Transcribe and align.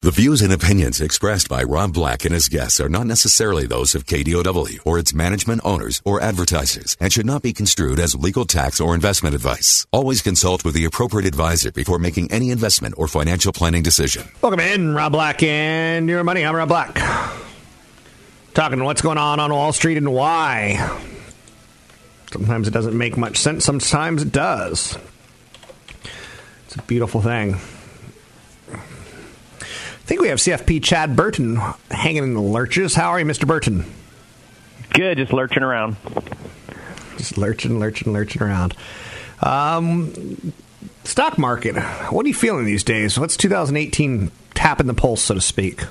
The 0.00 0.12
views 0.12 0.42
and 0.42 0.52
opinions 0.52 1.00
expressed 1.00 1.48
by 1.48 1.64
Rob 1.64 1.92
Black 1.92 2.24
and 2.24 2.32
his 2.32 2.46
guests 2.48 2.78
are 2.78 2.88
not 2.88 3.08
necessarily 3.08 3.66
those 3.66 3.96
of 3.96 4.06
KDOW 4.06 4.78
or 4.86 4.96
its 4.96 5.12
management 5.12 5.60
owners 5.64 6.00
or 6.04 6.20
advertisers 6.20 6.96
and 7.00 7.12
should 7.12 7.26
not 7.26 7.42
be 7.42 7.52
construed 7.52 7.98
as 7.98 8.14
legal 8.14 8.44
tax 8.44 8.80
or 8.80 8.94
investment 8.94 9.34
advice. 9.34 9.88
Always 9.90 10.22
consult 10.22 10.64
with 10.64 10.74
the 10.74 10.84
appropriate 10.84 11.26
advisor 11.26 11.72
before 11.72 11.98
making 11.98 12.30
any 12.30 12.50
investment 12.52 12.94
or 12.96 13.08
financial 13.08 13.52
planning 13.52 13.82
decision. 13.82 14.28
Welcome 14.40 14.60
in, 14.60 14.94
Rob 14.94 15.10
Black 15.10 15.42
and 15.42 16.08
your 16.08 16.22
money. 16.22 16.46
I'm 16.46 16.54
Rob 16.54 16.68
Black. 16.68 16.94
Talking 18.54 18.84
what's 18.84 19.02
going 19.02 19.18
on 19.18 19.40
on 19.40 19.52
Wall 19.52 19.72
Street 19.72 19.96
and 19.96 20.12
why. 20.12 20.96
Sometimes 22.30 22.68
it 22.68 22.70
doesn't 22.70 22.96
make 22.96 23.16
much 23.16 23.38
sense, 23.38 23.64
sometimes 23.64 24.22
it 24.22 24.30
does. 24.30 24.96
It's 26.66 26.76
a 26.76 26.82
beautiful 26.82 27.20
thing. 27.20 27.56
I 30.08 30.12
think 30.16 30.22
we 30.22 30.28
have 30.28 30.38
CFP 30.38 30.82
Chad 30.82 31.16
Burton 31.16 31.56
hanging 31.90 32.22
in 32.22 32.32
the 32.32 32.40
lurches. 32.40 32.94
How 32.94 33.10
are 33.10 33.20
you, 33.20 33.26
Mr. 33.26 33.46
Burton? 33.46 33.84
Good, 34.94 35.18
just 35.18 35.34
lurching 35.34 35.62
around. 35.62 35.96
Just 37.18 37.36
lurching, 37.36 37.78
lurching, 37.78 38.14
lurching 38.14 38.40
around. 38.40 38.74
Um, 39.42 40.54
stock 41.04 41.36
market. 41.36 41.76
What 42.10 42.24
are 42.24 42.28
you 42.28 42.34
feeling 42.34 42.64
these 42.64 42.84
days? 42.84 43.18
What's 43.18 43.36
2018 43.36 44.30
tapping 44.54 44.86
the 44.86 44.94
pulse, 44.94 45.20
so 45.20 45.34
to 45.34 45.42
speak? 45.42 45.82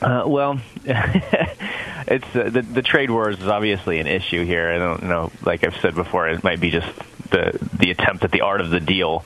Uh, 0.00 0.24
well, 0.26 0.58
it's 0.86 2.34
uh, 2.34 2.48
the 2.48 2.62
the 2.62 2.80
trade 2.80 3.10
wars 3.10 3.38
is 3.38 3.46
obviously 3.46 3.98
an 3.98 4.06
issue 4.06 4.42
here. 4.46 4.70
I 4.70 4.78
don't 4.78 5.02
know, 5.02 5.30
like 5.44 5.64
I've 5.64 5.76
said 5.82 5.94
before, 5.94 6.30
it 6.30 6.42
might 6.42 6.60
be 6.60 6.70
just 6.70 6.88
the 7.28 7.58
the 7.78 7.90
attempt 7.90 8.24
at 8.24 8.30
the 8.30 8.40
art 8.40 8.62
of 8.62 8.70
the 8.70 8.80
deal 8.80 9.22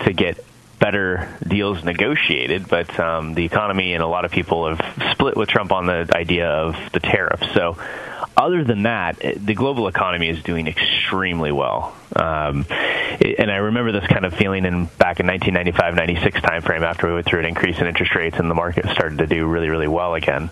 to 0.00 0.12
get 0.12 0.44
better 0.84 1.34
deals 1.48 1.82
negotiated, 1.82 2.68
but 2.68 3.00
um, 3.00 3.32
the 3.32 3.42
economy 3.42 3.94
and 3.94 4.02
a 4.02 4.06
lot 4.06 4.26
of 4.26 4.30
people 4.30 4.68
have 4.68 5.12
split 5.12 5.34
with 5.34 5.48
Trump 5.48 5.72
on 5.72 5.86
the 5.86 6.06
idea 6.14 6.46
of 6.46 6.74
the 6.92 7.00
tariffs. 7.00 7.54
So, 7.54 7.78
other 8.36 8.62
than 8.64 8.82
that, 8.82 9.18
the 9.18 9.54
global 9.54 9.88
economy 9.88 10.28
is 10.28 10.42
doing 10.42 10.66
extremely 10.66 11.52
well. 11.52 11.96
Um, 12.14 12.66
and 12.68 13.50
I 13.50 13.56
remember 13.56 13.92
this 13.92 14.06
kind 14.06 14.26
of 14.26 14.34
feeling 14.34 14.66
in 14.66 14.84
back 14.84 15.20
in 15.20 15.26
1995, 15.26 15.94
96 15.94 16.40
timeframe 16.40 16.82
after 16.82 17.06
we 17.06 17.14
went 17.14 17.24
through 17.24 17.40
an 17.40 17.46
increase 17.46 17.78
in 17.78 17.86
interest 17.86 18.14
rates 18.14 18.36
and 18.38 18.50
the 18.50 18.54
market 18.54 18.84
started 18.90 19.18
to 19.18 19.26
do 19.26 19.46
really, 19.46 19.70
really 19.70 19.88
well 19.88 20.12
again. 20.14 20.50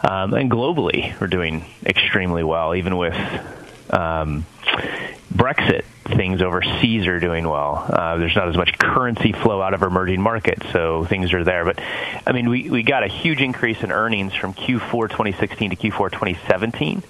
Um, 0.00 0.32
and 0.34 0.48
globally, 0.48 1.18
we're 1.20 1.26
doing 1.26 1.64
extremely 1.84 2.44
well, 2.44 2.76
even 2.76 2.96
with 2.96 3.16
um, 3.90 4.46
Brexit 5.36 5.84
things 6.06 6.40
overseas 6.40 7.06
are 7.06 7.18
doing 7.18 7.48
well. 7.48 7.84
Uh, 7.88 8.16
there's 8.16 8.36
not 8.36 8.48
as 8.48 8.56
much 8.56 8.78
currency 8.78 9.32
flow 9.32 9.60
out 9.60 9.74
of 9.74 9.82
emerging 9.82 10.20
markets, 10.20 10.64
so 10.72 11.04
things 11.04 11.32
are 11.32 11.44
there. 11.44 11.64
But 11.64 11.80
I 12.26 12.32
mean, 12.32 12.48
we 12.48 12.70
we 12.70 12.82
got 12.82 13.02
a 13.02 13.08
huge 13.08 13.40
increase 13.40 13.82
in 13.82 13.90
earnings 13.90 14.34
from 14.34 14.54
Q4 14.54 15.10
2016 15.10 15.70
to 15.70 15.76
Q4 15.76 16.12
2017, 16.12 17.02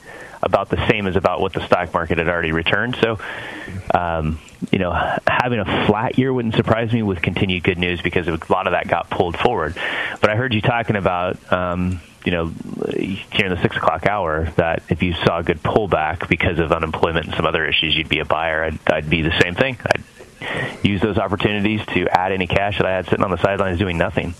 about 0.43 0.71
the 0.71 0.89
same 0.89 1.07
as 1.07 1.17
about 1.17 1.41
what 1.41 1.53
the 1.53 1.65
stock 1.67 1.93
market 1.95 2.19
had 2.19 2.29
already 2.29 2.53
returned. 2.53 2.97
So. 3.01 3.19
Um, 3.95 4.39
you 4.71 4.79
know, 4.79 4.93
having 5.27 5.59
a 5.59 5.87
flat 5.87 6.19
year 6.19 6.33
wouldn't 6.33 6.55
surprise 6.55 6.93
me 6.93 7.03
with 7.03 7.23
continued 7.23 7.63
good 7.63 7.79
news 7.79 8.01
because 8.01 8.29
a 8.29 8.39
lot 8.49 8.67
of 8.67 8.73
that 8.73 8.89
got 8.89 9.11
pulled 9.11 9.37
forward. 9.37 9.75
But 10.21 10.31
I 10.31 10.37
heard 10.37 10.55
you 10.55 10.61
talking 10.61 10.97
about 10.97 11.53
um, 11.53 12.01
you 12.27 12.33
know, 12.33 12.47
in 12.47 13.49
the 13.49 13.59
six 13.63 13.77
o'clock 13.77 14.07
hour, 14.07 14.53
that 14.57 14.83
if 14.89 15.03
you 15.03 15.15
saw 15.15 15.39
a 15.39 15.43
good 15.45 15.63
pullback 15.63 16.29
because 16.29 16.59
of 16.59 16.73
unemployment 16.73 17.27
and 17.27 17.35
some 17.37 17.47
other 17.47 17.65
issues, 17.65 17.97
you'd 17.97 18.09
be 18.09 18.19
a 18.19 18.25
buyer. 18.25 18.65
I'd, 18.65 18.79
I'd 18.91 19.09
be 19.09 19.23
the 19.23 19.39
same 19.41 19.55
thing. 19.55 19.79
I'd 19.87 20.85
use 20.85 21.01
those 21.01 21.19
opportunities 21.19 21.87
to 21.95 22.09
add 22.09 22.33
any 22.33 22.49
cash 22.49 22.79
that 22.79 22.87
I 22.87 22.91
had 22.91 23.07
sitting 23.07 23.25
on 23.25 23.31
the 23.31 23.39
sidelines 23.39 23.79
doing 23.79 23.97
nothing. 23.97 24.35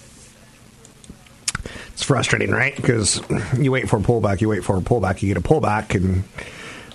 It's 1.93 2.03
frustrating, 2.03 2.51
right? 2.51 2.75
Because 2.75 3.23
you 3.57 3.71
wait 3.71 3.89
for 3.89 3.99
a 3.99 4.03
pullback, 4.03 4.41
you 4.41 4.49
wait 4.49 4.65
for 4.65 4.77
a 4.77 4.81
pullback, 4.81 5.23
you 5.23 5.33
get 5.33 5.37
a 5.37 5.49
pullback, 5.49 5.95
and 5.95 6.25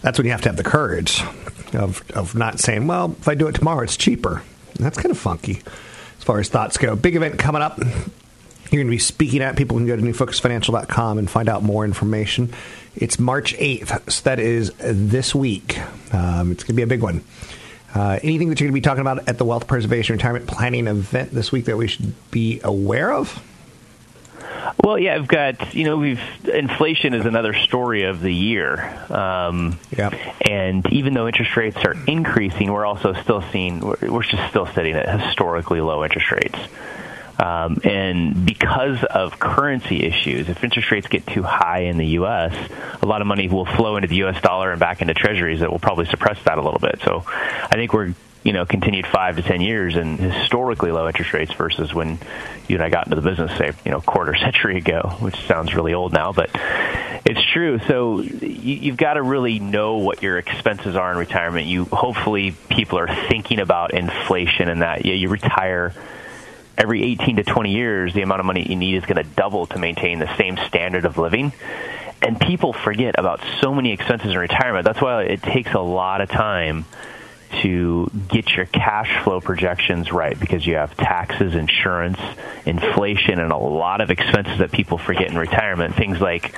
that's 0.01 0.17
when 0.19 0.25
you 0.25 0.31
have 0.31 0.41
to 0.41 0.49
have 0.49 0.57
the 0.57 0.63
courage 0.63 1.23
of 1.73 2.03
of 2.11 2.35
not 2.35 2.59
saying, 2.59 2.87
"Well, 2.87 3.15
if 3.19 3.27
I 3.27 3.35
do 3.35 3.47
it 3.47 3.55
tomorrow, 3.55 3.83
it's 3.83 3.97
cheaper." 3.97 4.43
And 4.75 4.85
that's 4.85 4.97
kind 4.97 5.11
of 5.11 5.17
funky 5.17 5.61
as 6.17 6.23
far 6.23 6.39
as 6.39 6.49
thoughts 6.49 6.77
go. 6.77 6.95
Big 6.95 7.15
event 7.15 7.37
coming 7.37 7.61
up 7.61 7.79
you're 8.71 8.79
going 8.79 8.87
to 8.87 8.91
be 8.91 8.99
speaking 8.99 9.41
at. 9.41 9.57
People 9.57 9.75
can 9.77 9.85
go 9.85 9.97
to 9.97 10.01
newfocusfinancial.com 10.01 11.17
and 11.17 11.29
find 11.29 11.49
out 11.49 11.61
more 11.61 11.83
information. 11.83 12.53
It's 12.95 13.19
March 13.19 13.53
8th, 13.57 14.09
so 14.09 14.23
that 14.23 14.39
is 14.39 14.71
this 14.79 15.35
week. 15.35 15.77
Um, 16.13 16.53
it's 16.53 16.63
going 16.63 16.73
to 16.73 16.73
be 16.73 16.81
a 16.81 16.87
big 16.87 17.01
one. 17.01 17.21
Uh, 17.93 18.19
anything 18.23 18.47
that 18.47 18.61
you're 18.61 18.67
going 18.67 18.73
to 18.73 18.81
be 18.81 18.81
talking 18.81 19.01
about 19.01 19.27
at 19.27 19.37
the 19.37 19.43
Wealth 19.43 19.67
Preservation 19.67 20.15
Retirement 20.15 20.47
Planning 20.47 20.87
event 20.87 21.31
this 21.31 21.51
week 21.51 21.65
that 21.65 21.75
we 21.75 21.87
should 21.87 22.13
be 22.31 22.61
aware 22.63 23.11
of? 23.11 23.43
Well, 24.83 24.97
yeah, 24.97 25.16
I've 25.16 25.27
got 25.27 25.73
you 25.73 25.85
know 25.85 25.97
we've 25.97 26.22
inflation 26.47 27.13
is 27.13 27.25
another 27.25 27.53
story 27.53 28.03
of 28.03 28.22
the 28.22 28.33
year. 28.33 28.83
Um, 29.11 29.79
yeah. 29.95 30.09
And 30.41 30.85
even 30.91 31.13
though 31.13 31.27
interest 31.27 31.55
rates 31.55 31.77
are 31.83 31.95
increasing, 32.07 32.72
we're 32.72 32.85
also 32.85 33.13
still 33.13 33.44
seeing 33.51 33.79
we're, 33.79 33.97
we're 34.09 34.23
just 34.23 34.49
still 34.49 34.67
sitting 34.67 34.95
at 34.95 35.19
historically 35.19 35.81
low 35.81 36.03
interest 36.03 36.31
rates. 36.31 36.59
Um, 37.41 37.81
and 37.83 38.45
because 38.45 39.03
of 39.03 39.39
currency 39.39 40.03
issues, 40.03 40.47
if 40.47 40.63
interest 40.63 40.91
rates 40.91 41.07
get 41.07 41.25
too 41.25 41.41
high 41.41 41.83
in 41.83 41.97
the 41.97 42.05
U.S., 42.07 42.53
a 43.01 43.05
lot 43.07 43.22
of 43.22 43.28
money 43.28 43.47
will 43.47 43.66
flow 43.66 43.95
into 43.95 44.07
the 44.07 44.17
U.S. 44.17 44.39
dollar 44.41 44.72
and 44.72 44.79
back 44.79 45.01
into 45.01 45.16
treasuries 45.16 45.61
that 45.61 45.72
will 45.72 45.79
probably 45.79 46.05
suppress 46.05 46.41
that 46.43 46.59
a 46.59 46.61
little 46.61 46.79
bit. 46.79 47.01
So 47.03 47.23
I 47.25 47.75
think 47.75 47.93
we're 47.93 48.13
you 48.44 48.53
know 48.53 48.66
continued 48.66 49.06
five 49.07 49.35
to 49.35 49.41
ten 49.41 49.62
years 49.62 49.96
and 49.96 50.19
historically 50.19 50.91
low 50.91 51.07
interest 51.07 51.34
rates 51.34 51.53
versus 51.53 51.94
when 51.94 52.19
you 52.68 52.75
and 52.75 52.84
I 52.84 52.90
got 52.90 53.07
into 53.07 53.16
the 53.16 53.28
business 53.28 53.56
say 53.57 53.72
you 53.85 53.91
know 53.91 54.02
quarter 54.02 54.35
century 54.44 54.78
ago, 54.78 55.16
which 55.19 55.35
sounds 55.47 55.74
really 55.74 55.94
old 55.94 56.13
now, 56.13 56.31
but 56.31 56.50
it's 57.25 57.44
true. 57.53 57.79
So 57.88 58.22
you, 58.22 58.75
you've 58.75 58.97
got 58.97 59.13
to 59.13 59.22
really 59.22 59.59
know 59.59 59.97
what 59.97 60.24
your 60.24 60.38
expenses 60.38 60.96
are 60.96 61.12
in 61.12 61.18
retirement. 61.18 61.68
You 61.68 61.85
hopefully 61.85 62.56
people 62.69 62.97
are 63.00 63.07
thinking 63.29 63.59
about 63.59 63.94
inflation 63.94 64.69
and 64.69 64.81
that 64.81 65.06
yeah 65.06 65.13
you 65.13 65.29
retire 65.29 65.94
every 66.78 67.03
18 67.03 67.35
to 67.35 67.44
20 67.44 67.72
years, 67.72 68.13
the 68.13 68.23
amount 68.23 68.40
of 68.40 68.46
money 68.46 68.66
you 68.68 68.75
need 68.75 68.96
is 68.96 69.06
going 69.06 69.23
to 69.23 69.29
double 69.35 69.68
to 69.68 69.78
maintain 69.78 70.18
the 70.18 70.35
same 70.38 70.58
standard 70.68 71.06
of 71.06 71.18
living. 71.18 71.53
And 72.23 72.40
people 72.40 72.73
forget 72.73 73.16
about 73.18 73.41
so 73.62 73.73
many 73.73 73.91
expenses 73.91 74.31
in 74.31 74.38
retirement. 74.38 74.85
That's 74.85 75.02
why 75.02 75.23
it 75.23 75.44
takes 75.44 75.73
a 75.73 75.79
lot 75.79 76.22
of 76.22 76.29
time 76.29 76.85
to 77.62 78.09
get 78.29 78.50
your 78.51 78.66
cash 78.66 79.23
flow 79.23 79.41
projections 79.41 80.12
right 80.12 80.39
because 80.39 80.66
you 80.66 80.75
have 80.75 80.95
taxes, 80.97 81.56
insurance, 81.56 82.19
inflation, 82.66 83.39
and 83.39 83.51
a 83.51 83.57
lot 83.57 84.01
of 84.01 84.09
expenses 84.09 84.59
that 84.59 84.72
people 84.72 84.97
forget 84.97 85.29
in 85.29 85.38
retirement. 85.38 85.95
Things 85.95 86.19
like, 86.19 86.56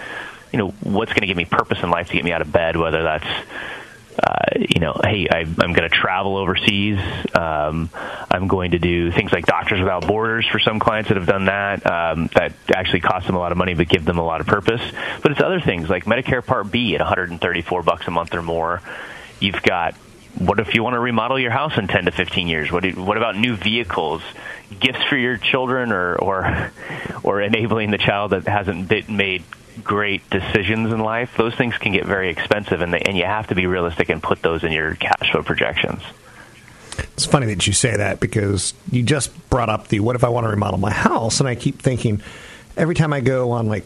you 0.51 0.59
know, 0.59 0.69
what's 0.81 1.11
going 1.11 1.21
to 1.21 1.27
give 1.27 1.37
me 1.37 1.45
purpose 1.45 1.79
in 1.81 1.89
life 1.89 2.07
to 2.07 2.13
get 2.13 2.23
me 2.23 2.31
out 2.31 2.41
of 2.41 2.51
bed, 2.51 2.77
whether 2.77 3.03
that's 3.03 3.27
uh, 4.21 4.45
you 4.55 4.79
know, 4.79 4.99
hey, 5.03 5.27
I, 5.29 5.39
I'm 5.39 5.73
going 5.73 5.75
to 5.75 5.89
travel 5.89 6.37
overseas. 6.37 6.99
Um, 7.33 7.89
I'm 8.29 8.47
going 8.47 8.71
to 8.71 8.79
do 8.79 9.11
things 9.11 9.31
like 9.31 9.45
Doctors 9.45 9.79
Without 9.79 10.07
Borders 10.07 10.45
for 10.47 10.59
some 10.59 10.79
clients 10.79 11.09
that 11.09 11.17
have 11.17 11.25
done 11.25 11.45
that. 11.45 11.85
Um, 11.85 12.29
that 12.35 12.53
actually 12.73 13.01
cost 13.01 13.25
them 13.25 13.35
a 13.35 13.39
lot 13.39 13.51
of 13.51 13.57
money, 13.57 13.73
but 13.73 13.89
give 13.89 14.05
them 14.05 14.19
a 14.19 14.23
lot 14.23 14.41
of 14.41 14.47
purpose. 14.47 14.81
But 15.21 15.31
it's 15.31 15.41
other 15.41 15.59
things 15.59 15.89
like 15.89 16.05
Medicare 16.05 16.45
Part 16.45 16.71
B 16.71 16.93
at 16.95 17.01
134 17.01 17.83
bucks 17.83 18.07
a 18.07 18.11
month 18.11 18.33
or 18.35 18.41
more. 18.41 18.81
You've 19.39 19.61
got 19.63 19.95
what 20.37 20.59
if 20.59 20.73
you 20.73 20.83
want 20.83 20.95
to 20.95 20.99
remodel 20.99 21.39
your 21.39 21.51
house 21.51 21.77
in 21.77 21.87
10 21.87 22.05
to 22.05 22.11
15 22.11 22.47
years? 22.47 22.71
What, 22.71 22.83
do, 22.83 22.91
what 22.91 23.17
about 23.17 23.37
new 23.37 23.55
vehicles, 23.55 24.21
gifts 24.79 25.03
for 25.03 25.17
your 25.17 25.37
children, 25.37 25.91
or 25.91 26.15
or 26.15 26.71
or 27.23 27.41
enabling 27.41 27.91
the 27.91 27.97
child 27.97 28.31
that 28.31 28.47
hasn't 28.47 28.87
been 28.87 29.15
made 29.15 29.43
great 29.83 30.27
decisions 30.29 30.91
in 30.91 30.99
life, 30.99 31.35
those 31.37 31.55
things 31.55 31.77
can 31.77 31.91
get 31.93 32.05
very 32.05 32.29
expensive, 32.29 32.81
and, 32.81 32.93
they, 32.93 32.99
and 32.99 33.17
you 33.17 33.25
have 33.25 33.47
to 33.47 33.55
be 33.55 33.65
realistic 33.65 34.09
and 34.09 34.21
put 34.21 34.41
those 34.41 34.63
in 34.63 34.71
your 34.71 34.95
cash 34.95 35.31
flow 35.31 35.41
projections. 35.41 36.01
It's 37.13 37.25
funny 37.25 37.47
that 37.47 37.65
you 37.65 37.73
say 37.73 37.97
that 37.97 38.19
because 38.19 38.73
you 38.91 39.01
just 39.01 39.49
brought 39.49 39.69
up 39.69 39.87
the 39.87 39.99
what 39.99 40.15
if 40.15 40.23
I 40.23 40.29
want 40.29 40.45
to 40.45 40.49
remodel 40.49 40.79
my 40.79 40.91
house, 40.91 41.39
and 41.39 41.49
I 41.49 41.55
keep 41.55 41.81
thinking 41.81 42.21
every 42.77 42.95
time 42.95 43.13
I 43.13 43.21
go 43.21 43.51
on 43.51 43.67
like 43.67 43.85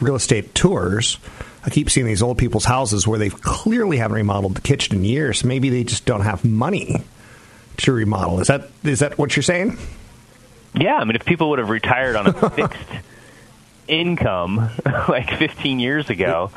real 0.00 0.14
estate 0.14 0.54
tours, 0.54 1.18
I 1.64 1.70
keep 1.70 1.90
seeing 1.90 2.06
these 2.06 2.22
old 2.22 2.38
people's 2.38 2.64
houses 2.64 3.06
where 3.06 3.18
they 3.18 3.30
clearly 3.30 3.98
haven't 3.98 4.16
remodeled 4.16 4.56
the 4.56 4.60
kitchen 4.60 4.96
in 4.96 5.04
years. 5.04 5.44
Maybe 5.44 5.68
they 5.68 5.84
just 5.84 6.04
don't 6.04 6.22
have 6.22 6.44
money 6.44 7.02
to 7.78 7.92
remodel. 7.92 8.40
Is 8.40 8.48
that 8.48 8.68
is 8.82 9.00
that 9.00 9.16
what 9.16 9.36
you're 9.36 9.42
saying? 9.42 9.78
Yeah, 10.74 10.96
I 10.96 11.04
mean, 11.04 11.16
if 11.16 11.24
people 11.24 11.50
would 11.50 11.58
have 11.58 11.70
retired 11.70 12.16
on 12.16 12.26
a 12.26 12.50
fixed 12.50 12.88
income 13.86 14.70
like 15.08 15.30
15 15.30 15.78
years 15.78 16.10
ago, 16.10 16.50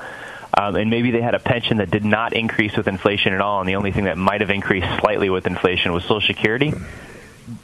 um, 0.58 0.76
and 0.76 0.90
maybe 0.90 1.12
they 1.12 1.22
had 1.22 1.36
a 1.36 1.40
pension 1.40 1.78
that 1.78 1.92
did 1.92 2.06
not 2.06 2.34
increase 2.34 2.76
with 2.78 2.88
inflation 2.88 3.34
at 3.34 3.42
all, 3.42 3.60
and 3.60 3.70
the 3.70 3.76
only 3.76 3.92
thing 3.92 4.06
that 4.06 4.18
might 4.18 4.42
have 4.42 4.50
increased 4.50 4.88
slightly 5.00 5.30
with 5.30 5.46
inflation 5.46 5.92
was 5.94 6.04
Social 6.04 6.22
Security. 6.22 6.74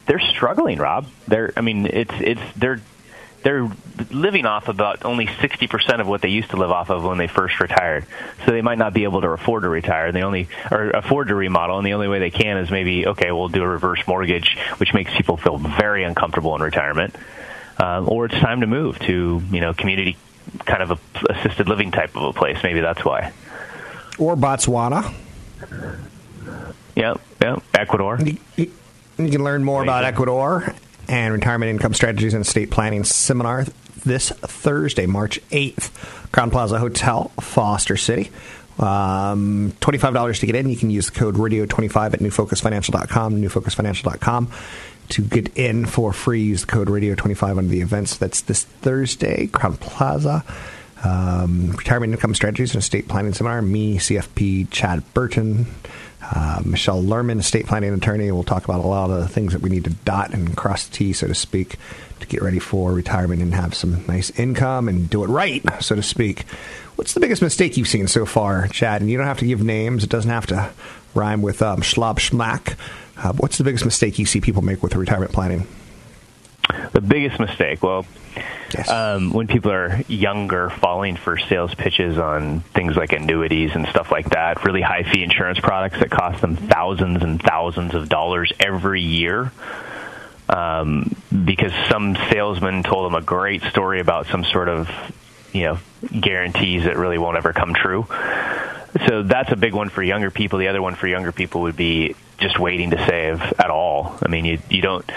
They're 0.06 0.20
struggling, 0.20 0.78
Rob. 0.78 1.08
They're, 1.28 1.54
I 1.56 1.62
mean, 1.62 1.88
it's 1.88 2.14
it's 2.20 2.42
they're 2.56 2.82
they're 3.44 3.70
living 4.12 4.46
off 4.46 4.68
about 4.68 5.04
only 5.06 5.26
60% 5.26 6.00
of 6.00 6.08
what 6.08 6.22
they 6.22 6.30
used 6.30 6.52
to 6.52 6.58
live 6.58 6.72
off 6.72 6.90
of 6.90 7.04
when 7.04 7.18
they 7.18 7.28
first 7.28 7.60
retired. 7.60 8.06
So 8.46 8.52
they 8.52 8.62
might 8.62 8.78
not 8.78 8.94
be 8.94 9.04
able 9.04 9.22
to 9.22 9.30
afford 9.30 9.64
to 9.64 9.70
retire. 9.70 10.12
They 10.12 10.24
only 10.24 10.48
or 10.70 10.92
afford 10.92 11.30
to 11.30 11.36
remodel, 11.36 11.78
and 11.78 11.86
the 11.86 11.94
only 11.94 12.08
way 12.08 12.20
they 12.20 12.30
can 12.30 12.58
is 12.58 12.70
maybe 12.70 13.08
okay, 13.08 13.32
we'll 13.32 13.50
do 13.50 13.64
a 13.64 13.68
reverse 13.68 14.06
mortgage, 14.08 14.58
which 14.78 14.94
makes 14.94 15.14
people 15.16 15.38
feel 15.38 15.58
very 15.58 16.04
uncomfortable 16.04 16.56
in 16.56 16.62
retirement. 16.62 17.16
Um, 17.78 18.08
or 18.08 18.26
it's 18.26 18.36
time 18.36 18.62
to 18.62 18.68
move 18.68 19.00
to 19.00 19.42
you 19.52 19.62
know 19.62 19.74
community 19.74 20.18
kind 20.66 20.84
of 20.84 20.92
a 20.92 21.32
assisted 21.32 21.68
living 21.68 21.92
type 21.92 22.16
of 22.16 22.24
a 22.24 22.34
place. 22.34 22.58
Maybe 22.64 22.82
that's 22.82 23.04
why. 23.04 23.34
Or 24.20 24.36
Botswana. 24.36 25.14
Yep, 26.96 27.22
yep. 27.42 27.64
Ecuador. 27.74 28.20
You, 28.22 28.38
you, 28.58 28.72
you 29.18 29.30
can 29.30 29.44
learn 29.44 29.64
more 29.64 29.82
about 29.82 30.04
Ecuador 30.04 30.76
and 31.12 31.34
retirement 31.34 31.70
income 31.70 31.94
strategies 31.94 32.34
and 32.34 32.46
estate 32.46 32.72
planning 32.72 33.04
seminar 33.04 33.66
this 34.06 34.30
Thursday, 34.30 35.06
March 35.06 35.42
8th, 35.50 35.92
Crowne 36.32 36.52
Plaza 36.52 36.80
Hotel, 36.80 37.32
Foster 37.42 37.98
City. 37.98 38.32
Um, 38.80 39.74
$25 39.82 40.40
to 40.40 40.46
get 40.46 40.56
in. 40.56 40.70
You 40.70 40.78
can 40.78 40.90
use 40.90 41.08
the 41.08 41.12
code 41.12 41.36
radio25 41.36 42.14
at 42.14 42.20
newfocusfinancial.com, 42.20 43.42
newfocusfinancial.com 43.42 44.52
to 45.10 45.22
get 45.22 45.56
in 45.58 45.86
for 45.86 46.14
free. 46.14 46.42
Use 46.42 46.62
the 46.62 46.68
code 46.68 46.88
radio25 46.88 47.58
under 47.58 47.70
the 47.70 47.82
events. 47.82 48.16
That's 48.16 48.42
this 48.42 48.64
Thursday, 48.64 49.48
Crowne 49.48 49.80
Plaza. 49.80 50.46
Um, 51.04 51.72
retirement 51.72 52.14
income 52.14 52.34
strategies 52.34 52.74
and 52.74 52.82
estate 52.82 53.10
planning 53.10 53.34
seminar. 53.34 53.62
Me, 53.62 53.98
CFP, 53.98 54.72
Chad 54.72 55.04
Burton, 55.14 55.66
uh, 56.24 56.62
Michelle 56.64 57.02
Lerman, 57.02 57.40
estate 57.40 57.68
planning 57.68 57.94
attorney. 57.94 58.32
We'll 58.32 58.44
talk 58.44 58.66
about 58.66 58.84
a 58.84 58.88
lot 58.88 59.10
of 59.10 59.20
the 59.20 59.28
things 59.28 59.54
that 59.54 59.62
we 59.62 59.70
need 59.70 59.86
to 59.86 59.90
dot 59.90 60.34
and 60.34 60.56
cross 60.56 60.88
the 60.88 60.96
T, 60.96 61.14
so 61.14 61.28
to 61.28 61.36
speak, 61.36 61.78
to 62.20 62.28
get 62.28 62.42
ready 62.42 62.60
for 62.60 62.94
retirement 62.94 63.42
and 63.42 63.54
have 63.54 63.74
some 63.74 64.06
nice 64.08 64.30
income 64.32 64.88
and 64.88 65.10
do 65.10 65.24
it 65.24 65.28
right, 65.28 65.64
so 65.82 65.96
to 65.96 66.04
speak. 66.04 66.42
What's 66.96 67.14
the 67.14 67.20
biggest 67.20 67.42
mistake 67.42 67.78
you've 67.78 67.88
seen 67.88 68.08
so 68.08 68.26
far, 68.26 68.68
Chad? 68.68 69.02
And 69.02 69.10
you 69.10 69.18
don't 69.18 69.28
have 69.28 69.40
to 69.40 69.46
give 69.46 69.64
names. 69.64 70.04
It 70.04 70.10
doesn't 70.10 70.30
have 70.30 70.46
to 70.48 70.72
rhyme 71.16 71.42
with 71.42 71.62
um, 71.62 71.82
schlob 71.82 72.18
schmack. 72.18 72.78
Uh, 73.18 73.34
what's 73.34 73.58
the 73.58 73.64
biggest 73.64 73.86
mistake 73.86 74.20
you 74.20 74.26
see 74.26 74.42
people 74.42 74.62
make 74.62 74.84
with 74.84 74.96
retirement 74.96 75.32
planning? 75.32 75.68
The 76.92 77.02
biggest 77.02 77.40
mistake, 77.40 77.82
well, 77.82 78.06
yes. 78.74 78.90
um, 78.90 79.32
when 79.32 79.48
people 79.48 79.72
are 79.72 80.02
younger, 80.08 80.70
falling 80.70 81.16
for 81.16 81.38
sales 81.38 81.74
pitches 81.76 82.18
on 82.18 82.62
things 82.62 82.96
like 82.96 83.14
annuities 83.14 83.72
and 83.76 83.88
stuff 83.88 84.12
like 84.12 84.30
that, 84.30 84.64
really 84.66 84.82
high 84.82 85.04
fee 85.04 85.24
insurance 85.24 85.60
products 85.60 86.00
that 86.00 86.10
cost 86.10 86.42
them 86.42 86.56
thousands 86.56 87.24
and 87.24 87.42
thousands 87.42 87.94
of 87.94 88.10
dollars 88.10 88.52
every 88.60 89.02
year. 89.02 89.52
Um, 90.50 91.16
because 91.46 91.72
some 91.90 92.16
salesman 92.30 92.84
told 92.84 93.06
them 93.06 93.16
a 93.16 93.22
great 93.22 93.64
story 93.64 94.02
about 94.02 94.28
some 94.28 94.44
sort 94.44 94.68
of, 94.68 94.90
you 95.54 95.64
know, 95.64 95.80
guarantees 96.20 96.84
that 96.84 96.98
really 96.98 97.18
won't 97.18 97.38
ever 97.38 97.54
come 97.54 97.74
true. 97.74 98.06
So 99.08 99.24
that's 99.24 99.52
a 99.52 99.56
big 99.56 99.74
one 99.74 99.90
for 99.90 100.04
younger 100.04 100.32
people. 100.32 100.60
The 100.60 100.68
other 100.68 100.82
one 100.82 100.96
for 100.96 101.08
younger 101.08 101.32
people 101.32 101.62
would 101.62 101.78
be 101.78 102.16
just 102.40 102.60
waiting 102.60 102.90
to 102.90 102.98
save 103.06 103.40
at 103.60 103.70
all. 103.70 104.18
I 104.22 104.28
mean, 104.28 104.46
you 104.46 104.60
you 104.70 104.82
don't. 104.82 105.10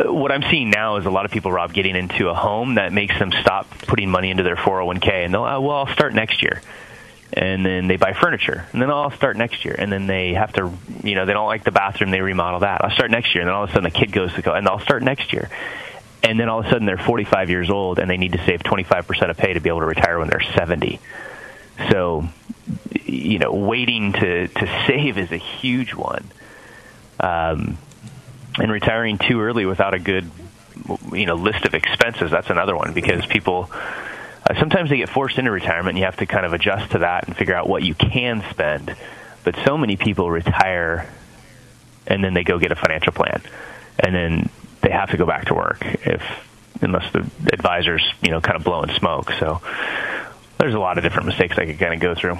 What 0.00 0.32
I'm 0.32 0.42
seeing 0.50 0.70
now 0.70 0.96
is 0.96 1.06
a 1.06 1.10
lot 1.10 1.24
of 1.24 1.30
people, 1.30 1.52
Rob, 1.52 1.72
getting 1.72 1.96
into 1.96 2.28
a 2.28 2.34
home 2.34 2.74
that 2.74 2.92
makes 2.92 3.18
them 3.18 3.30
stop 3.40 3.70
putting 3.86 4.10
money 4.10 4.30
into 4.30 4.42
their 4.42 4.56
401k, 4.56 5.24
and 5.24 5.32
they'll, 5.32 5.44
uh, 5.44 5.60
well, 5.60 5.76
I'll 5.76 5.94
start 5.94 6.14
next 6.14 6.42
year. 6.42 6.60
And 7.34 7.64
then 7.64 7.86
they 7.86 7.96
buy 7.96 8.12
furniture, 8.12 8.66
and 8.72 8.82
then 8.82 8.90
I'll 8.90 9.10
start 9.12 9.38
next 9.38 9.64
year. 9.64 9.74
And 9.78 9.90
then 9.90 10.06
they 10.06 10.34
have 10.34 10.52
to, 10.54 10.70
you 11.02 11.14
know, 11.14 11.24
they 11.24 11.32
don't 11.32 11.46
like 11.46 11.64
the 11.64 11.70
bathroom, 11.70 12.10
they 12.10 12.20
remodel 12.20 12.60
that. 12.60 12.84
I'll 12.84 12.90
start 12.90 13.10
next 13.10 13.34
year. 13.34 13.42
And 13.42 13.48
then 13.48 13.54
all 13.54 13.64
of 13.64 13.70
a 13.70 13.72
sudden 13.72 13.84
the 13.84 13.98
kid 13.98 14.12
goes 14.12 14.32
to 14.34 14.42
go, 14.42 14.52
and 14.52 14.68
I'll 14.68 14.80
start 14.80 15.02
next 15.02 15.32
year. 15.32 15.48
And 16.22 16.38
then 16.38 16.48
all 16.48 16.60
of 16.60 16.66
a 16.66 16.70
sudden 16.70 16.86
they're 16.86 16.98
45 16.98 17.48
years 17.48 17.70
old, 17.70 17.98
and 17.98 18.10
they 18.10 18.18
need 18.18 18.32
to 18.32 18.44
save 18.44 18.62
25% 18.62 19.30
of 19.30 19.36
pay 19.36 19.54
to 19.54 19.60
be 19.60 19.70
able 19.70 19.80
to 19.80 19.86
retire 19.86 20.18
when 20.18 20.28
they're 20.28 20.42
70. 20.54 21.00
So, 21.90 22.28
you 23.12 23.38
know, 23.38 23.52
waiting 23.52 24.12
to 24.12 24.48
to 24.48 24.84
save 24.86 25.18
is 25.18 25.30
a 25.32 25.38
huge 25.38 25.94
one. 25.94 26.30
Um, 27.20 27.78
and 28.58 28.70
retiring 28.70 29.18
too 29.18 29.40
early 29.40 29.64
without 29.64 29.94
a 29.94 29.98
good 29.98 30.30
you 31.12 31.26
know 31.26 31.34
list 31.34 31.64
of 31.64 31.74
expenses 31.74 32.30
that's 32.30 32.50
another 32.50 32.74
one 32.74 32.92
because 32.92 33.24
people 33.26 33.70
uh, 33.72 34.58
sometimes 34.58 34.90
they 34.90 34.96
get 34.96 35.08
forced 35.08 35.38
into 35.38 35.50
retirement 35.50 35.90
and 35.90 35.98
you 35.98 36.04
have 36.04 36.16
to 36.16 36.26
kind 36.26 36.44
of 36.44 36.52
adjust 36.52 36.92
to 36.92 36.98
that 36.98 37.26
and 37.26 37.36
figure 37.36 37.54
out 37.54 37.68
what 37.68 37.84
you 37.84 37.94
can 37.94 38.44
spend. 38.50 38.96
But 39.44 39.54
so 39.64 39.78
many 39.78 39.96
people 39.96 40.28
retire 40.28 41.08
and 42.06 42.24
then 42.24 42.34
they 42.34 42.42
go 42.42 42.58
get 42.58 42.72
a 42.72 42.76
financial 42.76 43.12
plan 43.12 43.42
and 43.98 44.14
then 44.14 44.50
they 44.80 44.90
have 44.90 45.10
to 45.10 45.16
go 45.16 45.26
back 45.26 45.46
to 45.46 45.54
work 45.54 45.84
if 45.84 46.22
unless 46.80 47.12
the 47.12 47.20
advisors 47.52 48.02
you 48.20 48.30
know 48.30 48.40
kind 48.40 48.56
of 48.56 48.64
blowing 48.64 48.90
smoke. 48.94 49.32
So 49.38 49.60
there's 50.58 50.74
a 50.74 50.80
lot 50.80 50.98
of 50.98 51.04
different 51.04 51.26
mistakes 51.26 51.58
I 51.58 51.66
could 51.66 51.78
kind 51.78 51.94
of 51.94 52.00
go 52.00 52.14
through 52.14 52.38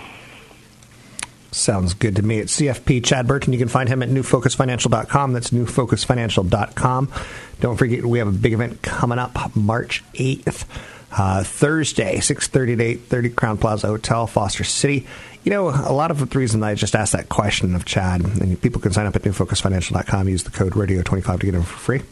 Sounds 1.53 1.93
good 1.93 2.17
to 2.17 2.23
me. 2.23 2.39
It's 2.39 2.59
CFP 2.59 3.05
Chad 3.05 3.27
Burton. 3.27 3.53
You 3.53 3.59
can 3.59 3.69
find 3.69 3.87
him 3.87 4.03
at 4.03 4.09
newfocusfinancial.com. 4.09 5.35
That's 5.35 5.51
newfocusfinancial.com. 5.51 7.13
Don't 7.61 7.77
forget, 7.77 8.07
we 8.07 8.19
have 8.21 8.29
a 8.29 8.33
big 8.33 8.55
event 8.55 8.81
coming 8.81 9.19
up 9.19 9.55
March 9.55 10.03
8th, 10.15 10.65
uh, 11.13 11.45
Thursday, 11.45 12.17
6.30 12.17 12.79
to 12.79 13.17
8.30, 13.17 13.35
Crowne 13.35 13.61
Plaza 13.61 13.89
Hotel, 13.89 14.27
Foster 14.27 14.65
City. 14.65 15.07
You 15.45 15.51
know, 15.51 15.69
a 15.69 15.93
lot 15.93 16.11
of 16.11 16.31
the 16.31 16.39
reason 16.39 16.63
I 16.63 16.75
just 16.75 16.97
asked 16.97 17.13
that 17.13 17.29
question 17.29 17.75
of 17.75 17.85
Chad, 17.85 18.23
and 18.23 18.61
people 18.63 18.81
can 18.81 18.93
sign 18.93 19.05
up 19.05 19.15
at 19.15 19.23
newfocusfinancial.com, 19.23 20.29
use 20.31 20.45
the 20.45 20.51
code 20.51 20.73
radio25 20.73 21.41
to 21.41 21.47
get 21.47 21.53
them 21.53 21.65
for 21.65 21.77
free. 21.77 22.03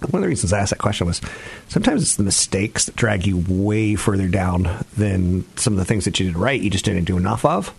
One 0.00 0.20
of 0.20 0.22
the 0.22 0.28
reasons 0.28 0.52
I 0.54 0.60
asked 0.60 0.70
that 0.70 0.78
question 0.78 1.06
was 1.06 1.20
sometimes 1.68 2.02
it's 2.02 2.16
the 2.16 2.22
mistakes 2.22 2.86
that 2.86 2.96
drag 2.96 3.26
you 3.26 3.44
way 3.46 3.96
further 3.96 4.28
down 4.28 4.84
than 4.96 5.44
some 5.56 5.74
of 5.74 5.78
the 5.78 5.84
things 5.84 6.06
that 6.06 6.18
you 6.18 6.26
did 6.26 6.38
right. 6.38 6.60
You 6.60 6.70
just 6.70 6.86
didn't 6.86 7.04
do 7.04 7.18
enough 7.18 7.44
of. 7.44 7.74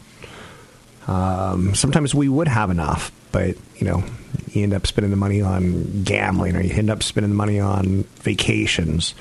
Um, 1.07 1.75
sometimes 1.75 2.15
we 2.15 2.29
would 2.29 2.47
have 2.47 2.69
enough, 2.69 3.11
but 3.31 3.55
you 3.75 3.87
know, 3.87 4.03
you 4.51 4.63
end 4.63 4.73
up 4.73 4.87
spending 4.87 5.11
the 5.11 5.17
money 5.17 5.41
on 5.41 6.03
gambling, 6.03 6.55
or 6.55 6.61
you 6.61 6.73
end 6.73 6.89
up 6.89 7.03
spending 7.03 7.31
the 7.31 7.35
money 7.35 7.59
on 7.59 8.03
vacations. 8.21 9.15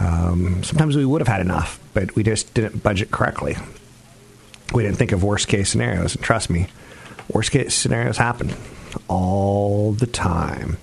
Um, 0.00 0.64
sometimes 0.64 0.96
we 0.96 1.04
would 1.04 1.20
have 1.20 1.28
had 1.28 1.40
enough, 1.40 1.78
but 1.92 2.14
we 2.16 2.22
just 2.22 2.52
didn't 2.54 2.82
budget 2.82 3.10
correctly. 3.10 3.56
We 4.72 4.82
didn't 4.82 4.96
think 4.96 5.12
of 5.12 5.22
worst 5.22 5.48
case 5.48 5.70
scenarios, 5.70 6.16
and 6.16 6.24
trust 6.24 6.50
me, 6.50 6.66
worst 7.28 7.52
case 7.52 7.74
scenarios 7.74 8.16
happen 8.16 8.52
all 9.08 9.92
the 9.92 10.06
time. 10.06 10.78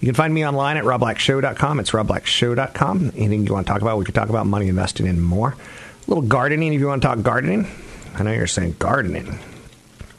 You 0.00 0.06
can 0.06 0.14
find 0.14 0.32
me 0.32 0.46
online 0.46 0.76
at 0.76 0.84
robblackshow.com. 0.84 1.80
It's 1.80 1.90
robblackshow.com. 1.90 3.12
Anything 3.16 3.46
you 3.46 3.52
want 3.54 3.66
to 3.66 3.72
talk 3.72 3.82
about, 3.82 3.98
we 3.98 4.04
could 4.04 4.14
talk 4.14 4.28
about 4.28 4.46
money 4.46 4.68
investing 4.68 5.08
and 5.08 5.22
more. 5.22 5.52
A 5.52 6.10
little 6.10 6.22
gardening 6.22 6.72
if 6.74 6.80
you 6.80 6.86
want 6.86 7.02
to 7.02 7.08
talk 7.08 7.22
gardening. 7.22 7.66
I 8.14 8.22
know 8.22 8.32
you're 8.32 8.46
saying 8.46 8.76
gardening. 8.78 9.38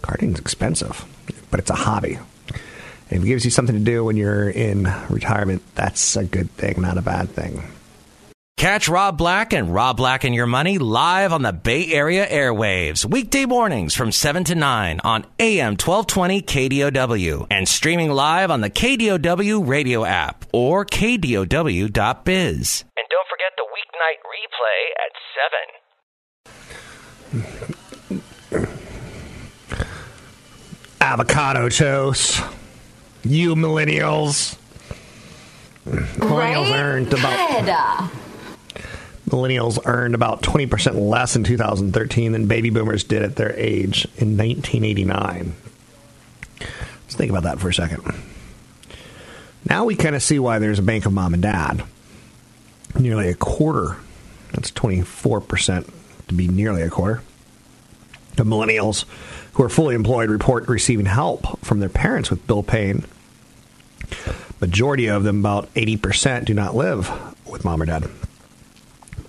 Gardening's 0.07 0.39
expensive, 0.39 1.05
but 1.51 1.59
it's 1.59 1.69
a 1.69 1.75
hobby. 1.75 2.17
And 3.09 3.19
if 3.19 3.23
it 3.23 3.27
gives 3.27 3.45
you 3.45 3.51
something 3.51 3.75
to 3.75 3.83
do 3.83 4.05
when 4.05 4.15
you're 4.15 4.49
in 4.49 4.91
retirement, 5.09 5.61
that's 5.75 6.15
a 6.15 6.23
good 6.23 6.49
thing, 6.51 6.81
not 6.81 6.97
a 6.97 7.01
bad 7.01 7.29
thing. 7.29 7.63
Catch 8.57 8.89
Rob 8.89 9.17
Black 9.19 9.53
and 9.53 9.71
Rob 9.71 9.97
Black 9.97 10.23
and 10.23 10.33
Your 10.33 10.47
Money 10.47 10.79
live 10.79 11.31
on 11.31 11.43
the 11.43 11.53
Bay 11.53 11.93
Area 11.93 12.25
airwaves, 12.25 13.05
weekday 13.05 13.45
mornings 13.45 13.93
from 13.93 14.11
7 14.11 14.43
to 14.45 14.55
9 14.55 14.99
on 15.03 15.25
AM 15.39 15.73
1220 15.73 16.41
KDOW 16.41 17.47
and 17.51 17.67
streaming 17.67 18.09
live 18.09 18.49
on 18.49 18.61
the 18.61 18.69
KDOW 18.71 19.67
radio 19.67 20.03
app 20.03 20.45
or 20.51 20.85
KDOW.biz. 20.85 21.93
And 22.97 23.05
don't 23.11 23.27
forget 23.29 23.51
the 23.57 23.67
weeknight 23.75 24.23
replay 24.25 24.89
at 25.05 25.11
7 25.21 25.87
avocado 31.01 31.69
toast. 31.69 32.43
You 33.23 33.55
millennials. 33.55 34.57
Millennials 35.85 36.71
right? 36.71 36.79
earned 36.79 37.13
about 37.13 38.11
millennials 39.29 39.79
earned 39.85 40.15
about 40.15 40.41
20% 40.41 41.09
less 41.09 41.35
in 41.35 41.43
2013 41.43 42.31
than 42.31 42.47
baby 42.47 42.69
boomers 42.69 43.03
did 43.03 43.23
at 43.23 43.35
their 43.35 43.53
age 43.53 44.05
in 44.17 44.37
1989. 44.37 45.53
Let's 46.59 47.15
think 47.15 47.29
about 47.29 47.43
that 47.43 47.59
for 47.59 47.69
a 47.69 47.73
second. 47.73 48.03
Now 49.69 49.85
we 49.85 49.95
kind 49.95 50.15
of 50.15 50.23
see 50.23 50.39
why 50.39 50.59
there's 50.59 50.79
a 50.79 50.83
bank 50.83 51.05
of 51.05 51.13
mom 51.13 51.33
and 51.33 51.43
dad. 51.43 51.83
Nearly 52.97 53.29
a 53.29 53.35
quarter, 53.35 53.97
that's 54.53 54.71
24% 54.71 55.89
to 56.29 56.33
be 56.33 56.47
nearly 56.47 56.81
a 56.81 56.89
quarter, 56.89 57.21
the 58.35 58.43
millennials 58.43 59.05
who 59.57 59.63
are 59.63 59.69
fully 59.69 59.95
employed 59.95 60.29
report 60.29 60.67
receiving 60.67 61.07
help 61.07 61.59
from 61.65 61.79
their 61.79 61.89
parents 61.89 62.29
with 62.29 62.45
bill 62.45 62.61
paying. 62.61 63.03
majority 64.61 65.07
of 65.07 65.23
them, 65.23 65.39
about 65.39 65.73
80%, 65.73 66.45
do 66.45 66.53
not 66.53 66.75
live 66.75 67.11
with 67.43 67.65
mom 67.65 67.81
or 67.81 67.87
dad, 67.87 68.07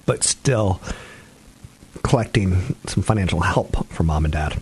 but 0.05 0.23
still 0.23 0.83
collecting 2.03 2.77
some 2.87 3.03
financial 3.03 3.41
help 3.41 3.87
from 3.89 4.07
mom 4.07 4.27
and 4.27 4.33
dad. 4.33 4.61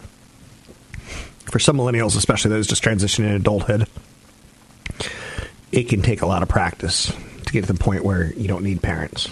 For 1.51 1.59
some 1.59 1.79
millennials, 1.79 2.17
especially 2.17 2.53
those 2.53 2.69
just 2.69 2.85
transitioning 2.85 3.25
into 3.25 3.35
adulthood, 3.35 3.89
it 5.73 5.89
can 5.89 6.01
take 6.01 6.23
a 6.23 6.27
lot 6.27 6.45
of 6.45 6.49
practice 6.49 7.13
to 7.45 7.53
get 7.53 7.65
to 7.65 7.73
the 7.73 7.79
point 7.79 8.05
where 8.05 8.33
you 8.35 8.47
don't 8.47 8.63
need 8.63 8.83
parents. 8.83 9.31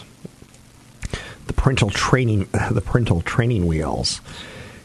The 1.46 1.52
parental 1.52 1.90
training, 1.90 2.48
the 2.72 2.82
parental 2.84 3.20
training 3.20 3.68
wheels. 3.68 4.20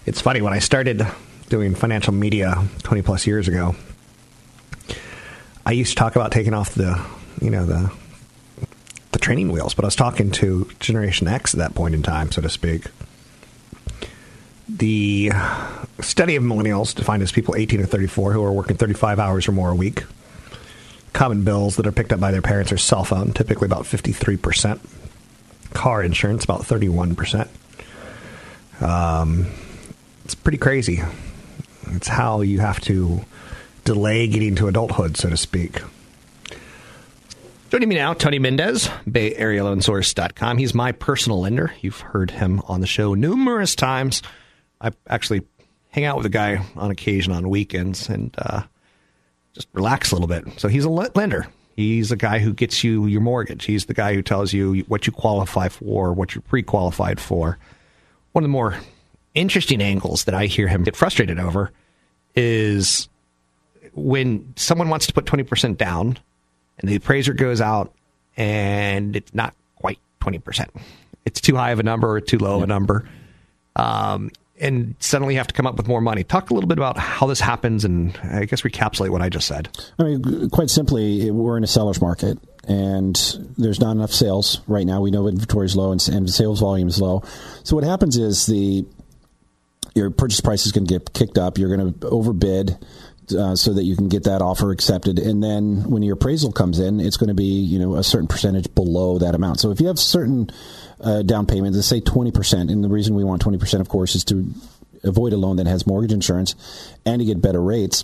It's 0.05 0.21
funny 0.21 0.41
when 0.41 0.53
I 0.53 0.59
started 0.59 1.07
doing 1.49 1.75
financial 1.75 2.13
media 2.13 2.63
20 2.83 3.01
plus 3.01 3.27
years 3.27 3.47
ago. 3.47 3.75
I 5.65 5.71
used 5.71 5.91
to 5.91 5.95
talk 5.95 6.15
about 6.15 6.31
taking 6.31 6.53
off 6.53 6.73
the, 6.73 7.03
you 7.41 7.49
know, 7.49 7.65
the 7.65 7.91
the 9.11 9.19
training 9.19 9.51
wheels, 9.51 9.73
but 9.73 9.85
I 9.85 9.87
was 9.87 9.95
talking 9.95 10.31
to 10.31 10.69
Generation 10.79 11.27
X 11.27 11.53
at 11.53 11.57
that 11.57 11.75
point 11.75 11.95
in 11.95 12.03
time, 12.03 12.31
so 12.31 12.41
to 12.41 12.49
speak. 12.49 12.85
The 14.67 15.31
study 15.99 16.35
of 16.35 16.43
millennials 16.43 16.93
defined 16.93 17.23
as 17.23 17.31
people 17.31 17.55
18 17.55 17.81
or 17.81 17.85
34 17.85 18.33
who 18.33 18.43
are 18.43 18.51
working 18.51 18.77
35 18.77 19.19
hours 19.19 19.47
or 19.47 19.51
more 19.51 19.71
a 19.71 19.75
week. 19.75 20.03
Common 21.11 21.43
bills 21.43 21.75
that 21.77 21.87
are 21.87 21.91
picked 21.91 22.13
up 22.13 22.19
by 22.19 22.31
their 22.31 22.43
parents 22.43 22.71
are 22.71 22.77
cell 22.77 23.03
phone, 23.03 23.33
typically 23.33 23.65
about 23.65 23.83
53%. 23.83 24.79
Car 25.73 26.03
insurance, 26.03 26.43
about 26.43 26.61
31%. 26.61 27.47
Um, 28.81 29.47
it's 30.23 30.35
pretty 30.35 30.59
crazy. 30.59 31.01
It's 31.95 32.07
how 32.07 32.41
you 32.41 32.59
have 32.59 32.79
to 32.81 33.25
delay 33.83 34.27
getting 34.27 34.55
to 34.55 34.67
adulthood, 34.67 35.17
so 35.17 35.29
to 35.29 35.37
speak. 35.37 35.81
Joining 37.69 37.89
me 37.89 37.95
now, 37.95 38.13
Tony 38.13 38.39
Mendez, 38.39 38.89
Bay 39.09 39.35
Area 39.35 39.61
BayAreaLoanSource.com. 39.61 40.57
He's 40.57 40.73
my 40.73 40.91
personal 40.91 41.41
lender. 41.41 41.71
You've 41.81 41.99
heard 41.99 42.31
him 42.31 42.61
on 42.67 42.81
the 42.81 42.87
show 42.87 43.13
numerous 43.13 43.75
times. 43.75 44.23
I 44.81 44.91
actually 45.07 45.43
hang 45.89 46.05
out 46.05 46.17
with 46.17 46.25
a 46.25 46.29
guy 46.29 46.65
on 46.75 46.89
occasion 46.89 47.31
on 47.31 47.47
weekends 47.47 48.09
and 48.09 48.33
uh, 48.39 48.63
just 49.53 49.67
relax 49.73 50.11
a 50.11 50.15
little 50.15 50.27
bit. 50.27 50.59
So 50.59 50.67
he's 50.67 50.83
a 50.83 50.89
lender. 50.89 51.47
He's 51.75 52.11
a 52.11 52.17
guy 52.17 52.39
who 52.39 52.53
gets 52.53 52.83
you 52.83 53.05
your 53.05 53.21
mortgage. 53.21 53.65
He's 53.65 53.85
the 53.85 53.93
guy 53.93 54.13
who 54.13 54.21
tells 54.21 54.51
you 54.51 54.79
what 54.87 55.05
you 55.05 55.13
qualify 55.13 55.69
for, 55.69 56.11
what 56.11 56.33
you're 56.33 56.41
pre 56.41 56.63
qualified 56.63 57.19
for. 57.19 57.57
One 58.31 58.43
of 58.43 58.47
the 58.47 58.51
more 58.51 58.77
interesting 59.33 59.81
angles 59.81 60.25
that 60.25 60.35
I 60.35 60.45
hear 60.45 60.67
him 60.67 60.83
get 60.83 60.95
frustrated 60.95 61.39
over 61.39 61.71
is 62.35 63.09
when 63.93 64.53
someone 64.55 64.89
wants 64.89 65.07
to 65.07 65.13
put 65.13 65.25
20% 65.25 65.77
down 65.77 66.17
and 66.79 66.89
the 66.89 66.95
appraiser 66.95 67.33
goes 67.33 67.61
out 67.61 67.93
and 68.37 69.15
it's 69.15 69.33
not 69.33 69.53
quite 69.75 69.99
20%. 70.21 70.69
It's 71.25 71.41
too 71.41 71.55
high 71.55 71.71
of 71.71 71.79
a 71.79 71.83
number 71.83 72.09
or 72.09 72.21
too 72.21 72.37
low 72.37 72.57
of 72.57 72.63
a 72.63 72.67
number. 72.67 73.07
Um, 73.75 74.31
and 74.59 74.95
suddenly 74.99 75.35
you 75.35 75.37
have 75.39 75.47
to 75.47 75.53
come 75.53 75.65
up 75.67 75.77
with 75.77 75.87
more 75.87 76.01
money. 76.01 76.23
Talk 76.23 76.49
a 76.49 76.53
little 76.53 76.67
bit 76.67 76.77
about 76.77 76.97
how 76.97 77.27
this 77.27 77.39
happens 77.39 77.85
and 77.85 78.17
I 78.23 78.45
guess 78.45 78.63
recapitulate 78.63 79.11
what 79.11 79.21
I 79.21 79.29
just 79.29 79.47
said. 79.47 79.69
I 79.97 80.03
mean, 80.03 80.49
quite 80.49 80.69
simply, 80.69 81.31
we're 81.31 81.57
in 81.57 81.63
a 81.63 81.67
seller's 81.67 82.01
market 82.01 82.37
and 82.67 83.15
there's 83.57 83.79
not 83.79 83.91
enough 83.91 84.11
sales 84.11 84.61
right 84.67 84.85
now. 84.85 85.01
We 85.01 85.11
know 85.11 85.27
inventory 85.27 85.65
is 85.65 85.75
low 85.75 85.91
and, 85.91 86.05
and 86.09 86.29
sales 86.29 86.59
volume 86.59 86.87
is 86.87 87.01
low. 87.01 87.23
So 87.63 87.75
what 87.75 87.85
happens 87.85 88.17
is 88.17 88.45
the 88.47 88.85
your 89.99 90.09
purchase 90.09 90.41
price 90.41 90.65
is 90.65 90.71
going 90.71 90.87
to 90.87 90.93
get 90.93 91.13
kicked 91.13 91.37
up. 91.37 91.57
You're 91.57 91.75
going 91.75 91.93
to 91.93 92.07
overbid 92.07 92.77
uh, 93.37 93.55
so 93.55 93.73
that 93.73 93.83
you 93.83 93.95
can 93.95 94.09
get 94.09 94.23
that 94.23 94.41
offer 94.41 94.71
accepted. 94.71 95.19
And 95.19 95.43
then 95.43 95.83
when 95.89 96.01
your 96.01 96.15
appraisal 96.15 96.51
comes 96.51 96.79
in, 96.79 96.99
it's 96.99 97.17
going 97.17 97.27
to 97.27 97.35
be 97.35 97.43
you 97.43 97.77
know 97.77 97.95
a 97.95 98.03
certain 98.03 98.27
percentage 98.27 98.73
below 98.73 99.19
that 99.19 99.35
amount. 99.35 99.59
So 99.59 99.71
if 99.71 99.79
you 99.79 99.87
have 99.87 99.99
certain 99.99 100.49
uh, 100.99 101.21
down 101.21 101.45
payments, 101.45 101.75
let's 101.75 101.87
say 101.87 101.99
twenty 101.99 102.31
percent, 102.31 102.71
and 102.71 102.83
the 102.83 102.89
reason 102.89 103.15
we 103.15 103.23
want 103.23 103.41
twenty 103.41 103.59
percent, 103.59 103.81
of 103.81 103.89
course, 103.89 104.15
is 104.15 104.23
to 104.25 104.51
avoid 105.03 105.33
a 105.33 105.37
loan 105.37 105.57
that 105.57 105.67
has 105.67 105.85
mortgage 105.85 106.11
insurance 106.11 106.55
and 107.05 107.19
to 107.19 107.25
get 107.25 107.41
better 107.41 107.61
rates. 107.61 108.03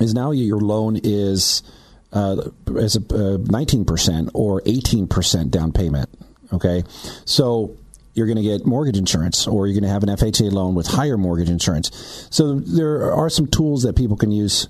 Is 0.00 0.14
now 0.14 0.30
your 0.30 0.60
loan 0.60 1.00
is 1.02 1.62
uh, 2.12 2.50
as 2.78 2.96
a 2.96 3.14
uh, 3.14 3.38
nineteen 3.38 3.84
percent 3.84 4.30
or 4.34 4.62
eighteen 4.66 5.08
percent 5.08 5.50
down 5.50 5.72
payment. 5.72 6.08
Okay, 6.52 6.84
so 7.24 7.76
you're 8.18 8.26
going 8.26 8.36
to 8.36 8.42
get 8.42 8.66
mortgage 8.66 8.98
insurance 8.98 9.46
or 9.46 9.66
you're 9.66 9.74
going 9.74 9.88
to 9.88 9.88
have 9.88 10.02
an 10.02 10.08
FHA 10.08 10.50
loan 10.52 10.74
with 10.74 10.88
higher 10.88 11.16
mortgage 11.16 11.48
insurance. 11.48 12.26
So 12.30 12.58
there 12.58 13.12
are 13.12 13.30
some 13.30 13.46
tools 13.46 13.84
that 13.84 13.94
people 13.94 14.16
can 14.16 14.32
use 14.32 14.68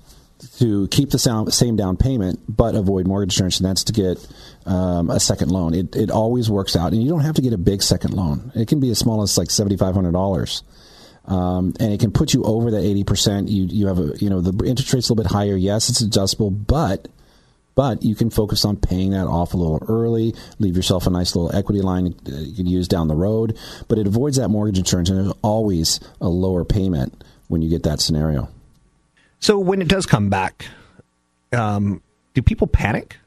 to 0.59 0.87
keep 0.89 1.09
the 1.09 1.49
same 1.51 1.75
down 1.75 1.97
payment 1.97 2.39
but 2.47 2.75
avoid 2.75 3.07
mortgage 3.07 3.33
insurance, 3.33 3.59
and 3.59 3.67
that's 3.67 3.83
to 3.85 3.93
get 3.93 4.25
um, 4.65 5.09
a 5.09 5.19
second 5.19 5.51
loan. 5.51 5.73
It, 5.73 5.95
it 5.95 6.11
always 6.11 6.49
works 6.49 6.75
out, 6.75 6.93
and 6.93 7.01
you 7.03 7.09
don't 7.09 7.21
have 7.21 7.35
to 7.35 7.41
get 7.41 7.53
a 7.53 7.57
big 7.57 7.81
second 7.81 8.13
loan. 8.13 8.51
It 8.55 8.67
can 8.67 8.79
be 8.79 8.89
as 8.91 8.99
small 8.99 9.21
as 9.21 9.37
like 9.37 9.49
seventy 9.49 9.75
five 9.75 9.95
hundred 9.95 10.13
dollars. 10.13 10.63
Um, 11.25 11.73
and 11.79 11.93
it 11.93 11.99
can 11.99 12.11
put 12.11 12.33
you 12.33 12.43
over 12.43 12.71
that 12.71 12.83
eighty 12.83 13.03
percent. 13.03 13.49
You 13.49 13.65
you 13.65 13.87
have 13.87 13.99
a 13.99 14.13
you 14.17 14.29
know 14.29 14.41
the 14.41 14.65
interest 14.65 14.93
rate's 14.93 15.09
a 15.09 15.13
little 15.13 15.23
bit 15.23 15.31
higher. 15.31 15.57
Yes, 15.57 15.89
it's 15.89 16.01
adjustable, 16.01 16.51
but 16.51 17.07
but 17.75 18.03
you 18.03 18.15
can 18.15 18.29
focus 18.29 18.65
on 18.65 18.75
paying 18.77 19.11
that 19.11 19.27
off 19.27 19.53
a 19.53 19.57
little 19.57 19.81
early, 19.87 20.35
leave 20.59 20.75
yourself 20.75 21.07
a 21.07 21.09
nice 21.09 21.35
little 21.35 21.55
equity 21.55 21.81
line 21.81 22.07
you 22.25 22.55
can 22.55 22.65
use 22.65 22.87
down 22.87 23.07
the 23.07 23.15
road. 23.15 23.57
But 23.87 23.97
it 23.97 24.07
avoids 24.07 24.37
that 24.37 24.49
mortgage 24.49 24.77
insurance, 24.77 25.09
and 25.09 25.19
there's 25.19 25.37
always 25.41 25.99
a 26.19 26.27
lower 26.27 26.65
payment 26.65 27.23
when 27.47 27.61
you 27.61 27.69
get 27.69 27.83
that 27.83 27.99
scenario. 27.99 28.49
So 29.39 29.57
when 29.57 29.81
it 29.81 29.87
does 29.87 30.05
come 30.05 30.29
back, 30.29 30.65
um, 31.53 32.01
do 32.33 32.41
people 32.41 32.67
panic? 32.67 33.17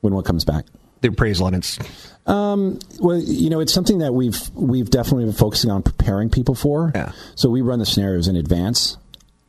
When 0.00 0.14
what 0.14 0.24
comes 0.24 0.44
back? 0.44 0.64
The 1.00 1.08
appraisal 1.08 1.46
and 1.46 1.56
it's. 1.56 1.78
Um, 2.26 2.78
well, 3.00 3.18
you 3.18 3.50
know, 3.50 3.60
it's 3.60 3.72
something 3.72 3.98
that 3.98 4.12
we've 4.12 4.50
we've 4.54 4.90
definitely 4.90 5.24
been 5.24 5.34
focusing 5.34 5.70
on 5.70 5.82
preparing 5.82 6.28
people 6.28 6.54
for. 6.54 6.92
Yeah. 6.94 7.12
So 7.34 7.48
we 7.48 7.62
run 7.62 7.78
the 7.78 7.86
scenarios 7.86 8.28
in 8.28 8.36
advance. 8.36 8.96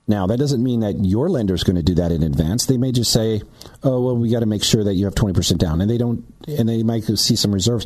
Now, 0.09 0.25
that 0.25 0.37
doesn't 0.37 0.63
mean 0.63 0.79
that 0.79 1.05
your 1.05 1.29
lender 1.29 1.53
is 1.53 1.63
going 1.63 1.75
to 1.75 1.83
do 1.83 1.93
that 1.95 2.11
in 2.11 2.23
advance. 2.23 2.65
They 2.65 2.77
may 2.77 2.91
just 2.91 3.11
say, 3.11 3.43
"Oh, 3.83 4.01
well, 4.01 4.17
we 4.17 4.31
got 4.31 4.39
to 4.39 4.47
make 4.47 4.63
sure 4.63 4.83
that 4.83 4.95
you 4.95 5.05
have 5.05 5.13
twenty 5.13 5.35
percent 5.35 5.61
down," 5.61 5.81
and 5.81 5.89
they 5.89 5.99
don't, 5.99 6.25
and 6.47 6.67
they 6.67 6.81
might 6.81 7.03
see 7.03 7.35
some 7.35 7.53
reserves, 7.53 7.85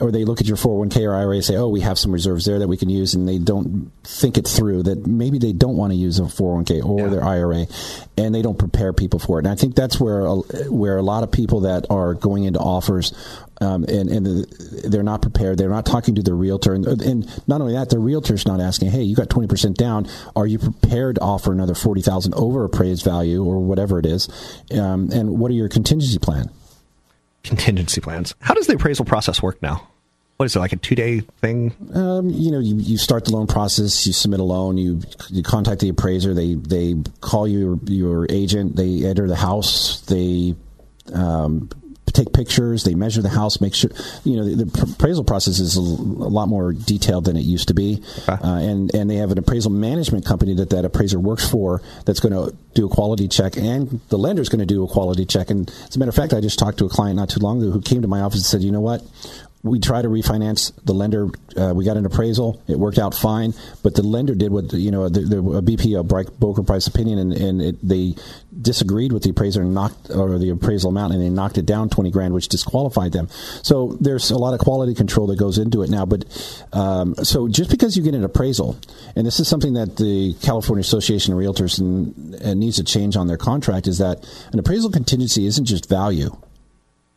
or 0.00 0.12
they 0.12 0.24
look 0.24 0.40
at 0.40 0.46
your 0.46 0.56
401k 0.56 1.04
or 1.04 1.16
IRA 1.16 1.34
and 1.34 1.44
say, 1.44 1.56
"Oh, 1.56 1.68
we 1.68 1.80
have 1.80 1.98
some 1.98 2.12
reserves 2.12 2.44
there 2.44 2.60
that 2.60 2.68
we 2.68 2.76
can 2.76 2.90
use," 2.90 3.14
and 3.14 3.28
they 3.28 3.38
don't 3.38 3.90
think 4.04 4.38
it 4.38 4.46
through 4.46 4.84
that 4.84 5.04
maybe 5.04 5.38
they 5.38 5.52
don't 5.52 5.76
want 5.76 5.92
to 5.92 5.96
use 5.96 6.20
a 6.20 6.22
401k 6.22 6.80
or 6.80 7.00
yeah. 7.00 7.08
their 7.08 7.24
IRA, 7.24 7.66
and 8.16 8.32
they 8.32 8.42
don't 8.42 8.58
prepare 8.58 8.92
people 8.92 9.18
for 9.18 9.40
it. 9.40 9.44
And 9.44 9.52
I 9.52 9.56
think 9.56 9.74
that's 9.74 9.98
where 9.98 10.24
where 10.70 10.96
a 10.96 11.02
lot 11.02 11.24
of 11.24 11.32
people 11.32 11.60
that 11.60 11.86
are 11.90 12.14
going 12.14 12.44
into 12.44 12.60
offers 12.60 13.12
um, 13.60 13.84
and, 13.84 14.08
and 14.10 14.46
they're 14.84 15.02
not 15.02 15.22
prepared. 15.22 15.58
They're 15.58 15.68
not 15.68 15.86
talking 15.86 16.14
to 16.16 16.22
their 16.22 16.34
realtor, 16.34 16.74
and, 16.74 16.86
and 16.86 17.48
not 17.48 17.60
only 17.60 17.74
that, 17.74 17.90
the 17.90 17.98
realtor's 17.98 18.46
not 18.46 18.60
asking, 18.60 18.90
"Hey, 18.90 19.02
you 19.02 19.14
got 19.14 19.30
twenty 19.30 19.48
percent 19.48 19.76
down. 19.76 20.08
Are 20.34 20.46
you 20.46 20.58
prepared 20.58 21.16
to 21.16 21.22
offer 21.22 21.52
another 21.52 21.74
forty 21.74 22.02
thousand 22.02 22.34
over 22.34 22.64
appraised 22.64 23.04
value 23.04 23.44
or 23.44 23.60
whatever 23.60 23.98
it 23.98 24.06
is? 24.06 24.28
Um, 24.72 25.10
and 25.12 25.38
what 25.38 25.50
are 25.50 25.54
your 25.54 25.68
contingency 25.68 26.18
plan?" 26.18 26.50
Contingency 27.42 28.00
plans. 28.00 28.34
How 28.40 28.54
does 28.54 28.66
the 28.66 28.74
appraisal 28.74 29.04
process 29.04 29.42
work 29.42 29.60
now? 29.60 29.86
What 30.38 30.46
is 30.46 30.56
it 30.56 30.58
like 30.58 30.72
a 30.72 30.76
two 30.76 30.94
day 30.96 31.20
thing? 31.20 31.74
Um, 31.94 32.28
you 32.28 32.50
know, 32.50 32.58
you, 32.58 32.76
you 32.76 32.98
start 32.98 33.24
the 33.26 33.32
loan 33.32 33.46
process, 33.46 34.04
you 34.06 34.12
submit 34.12 34.40
a 34.40 34.44
loan, 34.44 34.76
you 34.78 35.00
you 35.28 35.42
contact 35.44 35.80
the 35.80 35.90
appraiser, 35.90 36.34
they 36.34 36.54
they 36.54 36.96
call 37.20 37.46
your 37.46 37.78
your 37.84 38.26
agent, 38.30 38.74
they 38.74 39.04
enter 39.04 39.28
the 39.28 39.36
house, 39.36 40.00
they 40.02 40.56
um, 41.12 41.68
take 42.14 42.32
pictures, 42.32 42.84
they 42.84 42.94
measure 42.94 43.20
the 43.20 43.28
house, 43.28 43.60
make 43.60 43.74
sure 43.74 43.90
you 44.24 44.36
know 44.36 44.44
the, 44.44 44.64
the 44.64 44.92
appraisal 44.94 45.24
process 45.24 45.58
is 45.58 45.76
a, 45.76 45.80
a, 45.80 46.30
lot 46.30 46.48
more 46.48 46.72
detailed 46.72 47.24
than 47.24 47.36
it 47.36 47.42
used 47.42 47.68
to 47.68 47.74
be, 47.74 48.02
okay. 48.22 48.32
uh, 48.32 48.56
and 48.56 48.94
and 48.94 49.10
they 49.10 49.16
have 49.16 49.30
an 49.30 49.38
appraisal 49.38 49.70
management 49.70 50.24
company 50.24 50.54
that 50.54 50.70
that 50.70 50.84
appraiser 50.84 51.20
works 51.20 51.48
for 51.48 51.82
that's 52.06 52.20
going 52.20 52.32
to 52.32 52.56
do 52.74 52.86
a 52.86 52.88
quality 52.88 53.28
check, 53.28 53.56
and 53.56 54.00
the 54.08 54.18
lender 54.18 54.42
is 54.42 54.48
going 54.48 54.60
to 54.60 54.66
do 54.66 54.84
a 54.84 54.88
quality 54.88 55.24
check. 55.24 55.50
And 55.50 55.68
as 55.68 55.96
a 55.96 55.98
matter 55.98 56.08
of 56.08 56.14
fact, 56.14 56.32
I 56.32 56.40
just 56.40 56.58
talked 56.58 56.78
to 56.78 56.86
a 56.86 56.88
client 56.88 57.16
not 57.16 57.28
too 57.28 57.40
long 57.40 57.60
ago 57.62 57.70
who 57.70 57.80
came 57.80 58.02
to 58.02 58.08
my 58.08 58.20
office 58.20 58.38
and 58.38 58.46
said, 58.46 58.62
you 58.62 58.72
know 58.72 58.80
what, 58.80 59.02
we 59.64 59.80
tried 59.80 60.02
to 60.02 60.08
refinance 60.08 60.72
the 60.84 60.92
lender. 60.92 61.28
Uh, 61.56 61.72
we 61.74 61.86
got 61.86 61.96
an 61.96 62.04
appraisal. 62.04 62.62
It 62.68 62.78
worked 62.78 62.98
out 62.98 63.14
fine, 63.14 63.54
but 63.82 63.94
the 63.94 64.02
lender 64.02 64.34
did 64.34 64.52
what 64.52 64.72
you 64.74 64.90
know 64.90 65.08
the, 65.08 65.20
the 65.22 65.38
a 65.38 65.62
BP 65.62 65.98
a 65.98 66.02
broker 66.04 66.62
price 66.62 66.86
opinion, 66.86 67.18
and, 67.18 67.32
and 67.32 67.62
it, 67.62 67.76
they 67.82 68.14
disagreed 68.60 69.10
with 69.10 69.22
the 69.22 69.30
appraiser 69.30 69.62
and 69.62 69.72
knocked 69.72 70.10
or 70.10 70.38
the 70.38 70.50
appraisal 70.50 70.90
amount, 70.90 71.14
and 71.14 71.22
they 71.22 71.30
knocked 71.30 71.56
it 71.56 71.64
down 71.64 71.88
twenty 71.88 72.10
grand, 72.10 72.34
which 72.34 72.48
disqualified 72.48 73.12
them. 73.12 73.28
So 73.62 73.96
there's 74.00 74.30
a 74.30 74.36
lot 74.36 74.52
of 74.52 74.60
quality 74.60 74.94
control 74.94 75.26
that 75.28 75.38
goes 75.38 75.56
into 75.56 75.82
it 75.82 75.88
now. 75.88 76.04
But 76.04 76.26
um, 76.74 77.14
so 77.16 77.48
just 77.48 77.70
because 77.70 77.96
you 77.96 78.02
get 78.02 78.14
an 78.14 78.22
appraisal, 78.22 78.78
and 79.16 79.26
this 79.26 79.40
is 79.40 79.48
something 79.48 79.72
that 79.72 79.96
the 79.96 80.34
California 80.42 80.82
Association 80.82 81.32
of 81.32 81.38
Realtors 81.38 81.80
needs 82.54 82.76
to 82.76 82.84
change 82.84 83.16
on 83.16 83.28
their 83.28 83.38
contract, 83.38 83.86
is 83.86 83.96
that 83.96 84.28
an 84.52 84.58
appraisal 84.58 84.90
contingency 84.90 85.46
isn't 85.46 85.64
just 85.64 85.88
value 85.88 86.36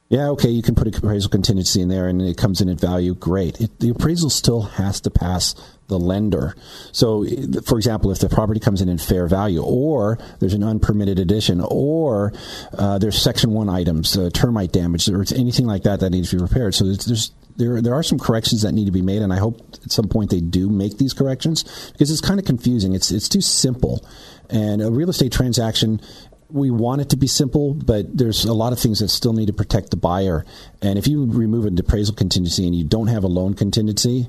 yeah, 0.09 0.29
okay, 0.29 0.49
you 0.49 0.61
can 0.61 0.73
put 0.73 0.87
a 0.87 0.97
appraisal 0.97 1.29
contingency 1.29 1.81
in 1.81 1.89
there 1.89 2.07
and 2.07 2.21
it 2.21 2.37
comes 2.37 2.61
in 2.61 2.69
at 2.69 2.79
value. 2.79 3.13
Great. 3.13 3.59
It, 3.59 3.79
the 3.79 3.89
appraisal 3.89 4.29
still 4.29 4.61
has 4.61 5.01
to 5.01 5.09
pass 5.09 5.53
the 5.87 5.99
lender. 5.99 6.55
So, 6.91 7.25
for 7.65 7.77
example, 7.77 8.11
if 8.11 8.19
the 8.19 8.29
property 8.29 8.59
comes 8.59 8.81
in 8.81 8.89
in 8.89 8.97
fair 8.97 9.27
value, 9.27 9.61
or 9.61 10.17
there's 10.39 10.53
an 10.53 10.63
unpermitted 10.63 11.19
addition, 11.19 11.61
or 11.61 12.33
uh, 12.77 12.97
there's 12.99 13.21
Section 13.21 13.51
One 13.51 13.69
items, 13.69 14.17
uh, 14.17 14.29
termite 14.33 14.71
damage, 14.71 15.09
or 15.09 15.25
anything 15.35 15.65
like 15.65 15.83
that 15.83 15.99
that 16.01 16.09
needs 16.09 16.29
to 16.31 16.37
be 16.37 16.41
repaired. 16.41 16.75
So 16.75 16.85
there's, 16.85 17.05
there's 17.05 17.31
there 17.57 17.81
there 17.81 17.93
are 17.93 18.03
some 18.03 18.19
corrections 18.19 18.61
that 18.61 18.73
need 18.73 18.85
to 18.85 18.91
be 18.91 19.01
made, 19.01 19.21
and 19.21 19.33
I 19.33 19.37
hope 19.37 19.59
at 19.83 19.91
some 19.91 20.07
point 20.07 20.29
they 20.29 20.41
do 20.41 20.69
make 20.69 20.97
these 20.97 21.13
corrections 21.13 21.91
because 21.91 22.11
it's 22.11 22.21
kind 22.21 22.39
of 22.39 22.45
confusing. 22.45 22.93
It's 22.93 23.11
it's 23.11 23.29
too 23.29 23.41
simple, 23.41 24.05
and 24.49 24.81
a 24.81 24.91
real 24.91 25.09
estate 25.09 25.31
transaction. 25.31 26.01
We 26.49 26.71
want 26.71 27.01
it 27.01 27.09
to 27.09 27.17
be 27.17 27.27
simple, 27.27 27.73
but 27.73 28.17
there's 28.17 28.45
a 28.45 28.53
lot 28.53 28.71
of 28.73 28.79
things 28.79 28.99
that 28.99 29.09
still 29.09 29.33
need 29.33 29.47
to 29.47 29.53
protect 29.53 29.91
the 29.91 29.97
buyer. 29.97 30.45
And 30.81 30.97
if 30.97 31.05
you 31.07 31.25
remove 31.25 31.65
an 31.65 31.77
appraisal 31.77 32.15
contingency 32.15 32.65
and 32.65 32.73
you 32.75 32.83
don't 32.85 33.07
have 33.07 33.23
a 33.23 33.27
loan 33.27 33.53
contingency, 33.53 34.27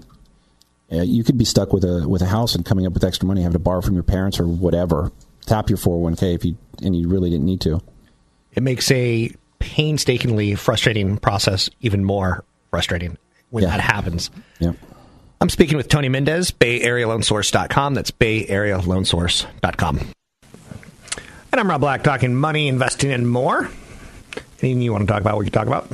uh, 0.93 1.03
you 1.03 1.23
could 1.23 1.39
be 1.39 1.45
stuck 1.45 1.73
with 1.73 1.85
a 1.85 2.09
with 2.09 2.23
a 2.23 2.27
house 2.27 2.55
and 2.55 2.65
coming 2.65 2.87
up 2.87 2.93
with 2.95 3.05
extra 3.05 3.27
money, 3.29 3.43
having 3.43 3.53
to 3.53 3.59
borrow 3.59 3.81
from 3.81 3.95
your 3.95 4.03
parents 4.03 4.41
or 4.41 4.49
whatever, 4.49 5.13
tap 5.47 5.69
your 5.71 5.79
401k 5.79 6.35
if 6.35 6.45
you 6.45 6.57
and 6.83 6.97
you 6.97 7.09
really 7.09 7.31
didn't 7.31 7.47
need 7.47 7.61
to. 7.61 7.81
It 8.53 8.63
makes 8.63 8.91
a 8.91 9.31
painstakingly 9.61 10.55
frustrating 10.55 11.19
process 11.19 11.69
even 11.81 12.05
more 12.05 12.45
frustrating 12.71 13.17
when 13.51 13.65
Yeah. 13.65 13.71
that 13.71 13.81
happens. 13.81 14.31
Yeah. 14.61 14.73
I'm 15.41 15.49
speaking 15.51 15.77
with 15.77 15.89
Tony 15.89 16.09
Mendez, 16.09 16.51
BayAreaLoanSource.com. 16.51 17.95
That's 17.95 18.11
BayAreaLoanSource.com. 18.11 20.01
And 21.51 21.61
I'm 21.61 21.71
Rob 21.71 21.81
Black, 21.81 22.03
talking 22.03 22.35
money, 22.35 22.69
investing, 22.69 23.11
and 23.11 23.29
more. 23.29 23.71
Anything 24.61 24.83
you 24.83 24.93
want 24.93 25.07
to 25.07 25.13
talk 25.13 25.23
about, 25.23 25.39
we 25.39 25.47
can 25.47 25.53
talk 25.53 25.67
about. 25.67 25.89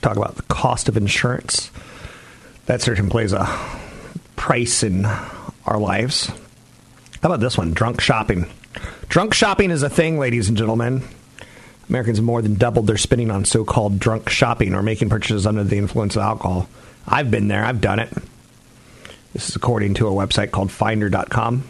Talk 0.00 0.16
about 0.16 0.34
the 0.34 0.42
cost 0.42 0.88
of 0.88 0.96
insurance. 0.96 1.70
That 2.66 2.82
certainly 2.82 3.10
plays 3.10 3.32
a 3.32 3.46
price 4.34 4.82
in 4.82 5.06
our 5.66 5.78
lives. 5.78 6.26
How 6.26 7.28
about 7.28 7.38
this 7.38 7.56
one? 7.56 7.72
Drunk 7.72 8.00
shopping. 8.00 8.46
Drunk 9.08 9.34
shopping 9.34 9.70
is 9.70 9.84
a 9.84 9.88
thing, 9.88 10.18
ladies 10.18 10.48
and 10.48 10.58
gentlemen. 10.58 11.02
Americans 11.88 12.18
have 12.18 12.24
more 12.24 12.42
than 12.42 12.56
doubled 12.56 12.88
their 12.88 12.96
spending 12.96 13.30
on 13.30 13.44
so 13.44 13.64
called 13.64 14.00
drunk 14.00 14.28
shopping 14.28 14.74
or 14.74 14.82
making 14.82 15.08
purchases 15.10 15.46
under 15.46 15.62
the 15.62 15.78
influence 15.78 16.16
of 16.16 16.22
alcohol. 16.22 16.68
I've 17.06 17.30
been 17.30 17.46
there, 17.46 17.64
I've 17.64 17.80
done 17.80 18.00
it. 18.00 18.12
This 19.32 19.48
is 19.48 19.54
according 19.54 19.94
to 19.94 20.08
a 20.08 20.10
website 20.10 20.50
called 20.50 20.72
Finder.com. 20.72 21.62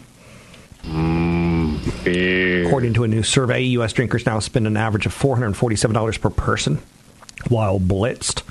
According 2.65 2.93
to 2.95 3.03
a 3.03 3.07
new 3.07 3.23
survey, 3.23 3.61
U.S. 3.61 3.93
drinkers 3.93 4.25
now 4.25 4.39
spend 4.39 4.67
an 4.67 4.77
average 4.77 5.05
of 5.05 5.17
$447 5.17 6.19
per 6.21 6.29
person 6.29 6.79
while 7.49 7.79
blitzed, 7.79 8.43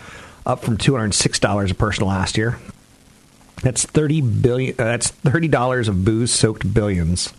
up 0.47 0.62
from 0.62 0.76
$206 0.78 1.71
a 1.71 1.75
person 1.75 2.06
last 2.06 2.37
year. 2.37 2.59
That's 3.62 3.87
thirty 3.87 4.21
billion. 4.21 4.75
Uh, 4.75 4.85
that's 4.85 5.09
thirty 5.09 5.47
dollars 5.47 5.87
of 5.87 6.04
booze-soaked 6.04 6.75
billions. 6.75 7.32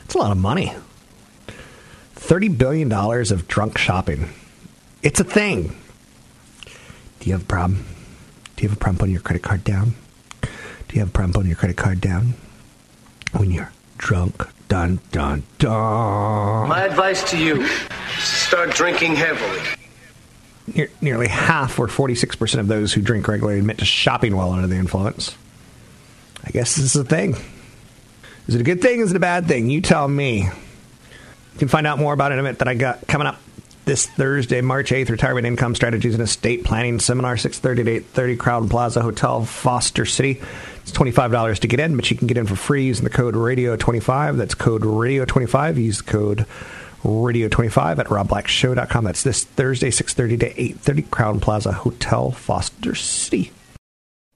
That's 0.00 0.14
a 0.14 0.18
lot 0.18 0.32
of 0.32 0.36
money. 0.38 0.74
Thirty 2.14 2.48
billion 2.48 2.88
dollars 2.88 3.30
of 3.30 3.46
drunk 3.46 3.78
shopping. 3.78 4.30
It's 5.04 5.20
a 5.20 5.24
thing. 5.24 5.76
Do 7.20 7.26
you 7.26 7.32
have 7.34 7.42
a 7.42 7.46
problem? 7.46 7.86
Do 8.56 8.64
you 8.64 8.68
have 8.68 8.76
a 8.76 8.80
problem 8.80 8.98
putting 8.98 9.12
your 9.12 9.22
credit 9.22 9.44
card 9.44 9.62
down? 9.62 9.94
Do 10.42 10.94
you 10.94 11.00
have 11.00 11.10
a 11.10 11.12
problem 11.12 11.34
putting 11.34 11.50
your 11.50 11.56
credit 11.56 11.76
card 11.76 12.00
down 12.00 12.34
when 13.32 13.52
you're 13.52 13.70
drunk? 13.98 14.44
Dun 14.68 14.98
dun 15.12 15.44
dun. 15.58 16.68
My 16.68 16.84
advice 16.84 17.30
to 17.30 17.38
you 17.38 17.62
is 17.62 17.70
to 17.88 18.20
start 18.20 18.70
drinking 18.70 19.14
heavily. 19.14 19.60
Ne- 20.74 20.88
nearly 21.00 21.28
half, 21.28 21.78
or 21.78 21.86
46% 21.86 22.58
of 22.58 22.66
those 22.66 22.92
who 22.92 23.00
drink 23.00 23.28
regularly, 23.28 23.60
admit 23.60 23.78
to 23.78 23.84
shopping 23.84 24.34
while 24.34 24.50
under 24.50 24.66
the 24.66 24.76
influence. 24.76 25.36
I 26.44 26.50
guess 26.50 26.74
this 26.74 26.84
is 26.84 26.96
a 26.96 27.04
thing. 27.04 27.36
Is 28.48 28.54
it 28.54 28.60
a 28.60 28.64
good 28.64 28.82
thing? 28.82 29.00
Is 29.00 29.10
it 29.10 29.16
a 29.16 29.20
bad 29.20 29.46
thing? 29.46 29.70
You 29.70 29.80
tell 29.80 30.06
me. 30.06 30.42
You 30.42 31.58
can 31.58 31.68
find 31.68 31.86
out 31.86 31.98
more 31.98 32.12
about 32.12 32.32
an 32.32 32.38
event 32.38 32.58
that 32.58 32.68
I 32.68 32.74
got 32.74 33.06
coming 33.06 33.26
up 33.26 33.38
this 33.86 34.06
Thursday, 34.06 34.60
March 34.60 34.90
8th, 34.90 35.08
Retirement 35.08 35.46
Income 35.46 35.76
Strategies 35.76 36.12
and 36.12 36.22
Estate 36.22 36.64
Planning 36.64 36.98
Seminar, 36.98 37.36
630 37.36 37.84
to 37.84 37.96
830, 38.06 38.36
Crowne 38.36 38.70
Plaza 38.70 39.00
Hotel, 39.00 39.44
Foster 39.44 40.04
City. 40.04 40.42
It's 40.82 40.92
$25 40.92 41.60
to 41.60 41.68
get 41.68 41.80
in, 41.80 41.96
but 41.96 42.10
you 42.10 42.16
can 42.16 42.26
get 42.26 42.36
in 42.36 42.46
for 42.46 42.56
free 42.56 42.84
using 42.84 43.04
the 43.04 43.10
code 43.10 43.34
RADIO25. 43.34 44.36
That's 44.36 44.54
code 44.54 44.82
RADIO25. 44.82 45.76
Use 45.76 45.98
the 45.98 46.04
code 46.04 46.46
radio25 47.02 47.98
at 47.98 48.06
robblackshow.com. 48.06 49.04
That's 49.04 49.22
this 49.22 49.44
Thursday, 49.44 49.90
6.30 49.90 50.40
to 50.40 50.54
8.30, 50.54 51.04
Crowne 51.06 51.40
Plaza 51.40 51.72
Hotel, 51.72 52.32
Foster 52.32 52.94
City. 52.94 53.52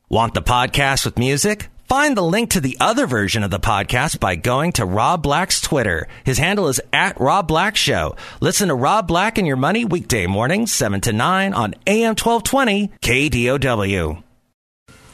Want 0.09 0.35
the 0.35 0.43
podcast 0.43 1.05
with 1.05 1.19
music? 1.19 1.69
Find 1.91 2.17
the 2.17 2.23
link 2.23 2.51
to 2.51 2.61
the 2.61 2.77
other 2.79 3.05
version 3.09 3.43
of 3.43 3.51
the 3.51 3.59
podcast 3.59 4.21
by 4.21 4.37
going 4.37 4.71
to 4.75 4.87
Rob 4.87 5.25
Black's 5.25 5.61
Twitter. 5.61 6.07
His 6.23 6.39
handle 6.39 6.69
is 6.69 6.81
at 6.93 7.21
Rob 7.21 7.49
Black 7.49 7.75
Show. 7.75 8.15
Listen 8.41 8.69
to 8.69 8.77
Rob 8.77 9.09
Black 9.09 9.39
and 9.39 9.47
Your 9.47 9.57
Money 9.57 9.85
weekday 9.85 10.29
mornings, 10.29 10.73
7 10.73 11.01
to 11.01 11.13
9 11.13 11.53
on 11.53 11.75
AM 11.89 12.11
1220 12.11 12.93
KDOW. 13.03 14.23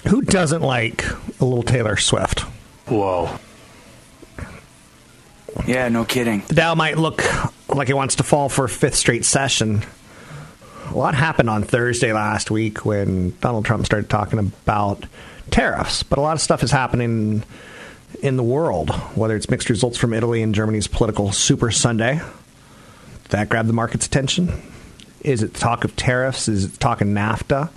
Who 0.08 0.20
doesn't 0.20 0.60
like 0.60 1.06
a 1.40 1.46
little 1.46 1.62
Taylor 1.62 1.96
Swift? 1.96 2.40
Whoa. 2.90 3.38
Yeah, 5.66 5.88
no 5.88 6.04
kidding. 6.04 6.42
The 6.42 6.56
Dow 6.56 6.74
might 6.74 6.98
look 6.98 7.24
like 7.74 7.88
it 7.88 7.96
wants 7.96 8.16
to 8.16 8.22
fall 8.22 8.50
for 8.50 8.66
a 8.66 8.68
fifth 8.68 8.96
straight 8.96 9.24
session. 9.24 9.82
A 10.90 10.94
lot 10.94 11.14
happened 11.14 11.48
on 11.48 11.62
Thursday 11.62 12.12
last 12.12 12.50
week 12.50 12.84
when 12.84 13.34
Donald 13.40 13.64
Trump 13.64 13.86
started 13.86 14.10
talking 14.10 14.38
about 14.38 15.06
tariffs, 15.50 16.02
but 16.02 16.18
a 16.18 16.22
lot 16.22 16.35
of 16.35 16.40
stuff 16.40 16.62
is 16.62 16.70
happening 16.70 17.42
in 18.22 18.37
the 18.37 18.42
world, 18.42 18.90
whether 19.14 19.37
it's 19.37 19.50
mixed 19.50 19.68
results 19.68 19.98
from 19.98 20.12
Italy 20.12 20.42
and 20.42 20.54
Germany's 20.54 20.87
political 20.87 21.32
Super 21.32 21.70
Sunday. 21.70 22.20
That 23.30 23.48
grabbed 23.48 23.68
the 23.68 23.72
market's 23.72 24.06
attention? 24.06 24.52
Is 25.20 25.42
it 25.42 25.54
talk 25.54 25.85
of 25.85 25.96
tariffs? 25.96 26.48
Is 26.48 26.64
it 26.64 26.80
talk 26.80 27.00
of 27.00 27.09
NAFTA? 27.09 27.70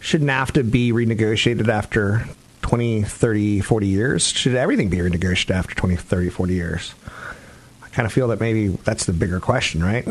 Should 0.00 0.22
NAFTA 0.22 0.70
be 0.70 0.92
renegotiated 0.92 1.68
after 1.68 2.24
20, 2.62 3.02
30, 3.02 3.60
40 3.60 3.86
years? 3.86 4.26
Should 4.26 4.54
everything 4.54 4.88
be 4.88 4.96
renegotiated 4.98 5.50
after 5.50 5.74
20, 5.74 5.96
30, 5.96 6.30
40 6.30 6.54
years? 6.54 6.94
I 7.82 7.88
kind 7.90 8.06
of 8.06 8.12
feel 8.12 8.28
that 8.28 8.40
maybe 8.40 8.68
that's 8.68 9.04
the 9.04 9.12
bigger 9.12 9.38
question, 9.38 9.84
right? 9.84 10.06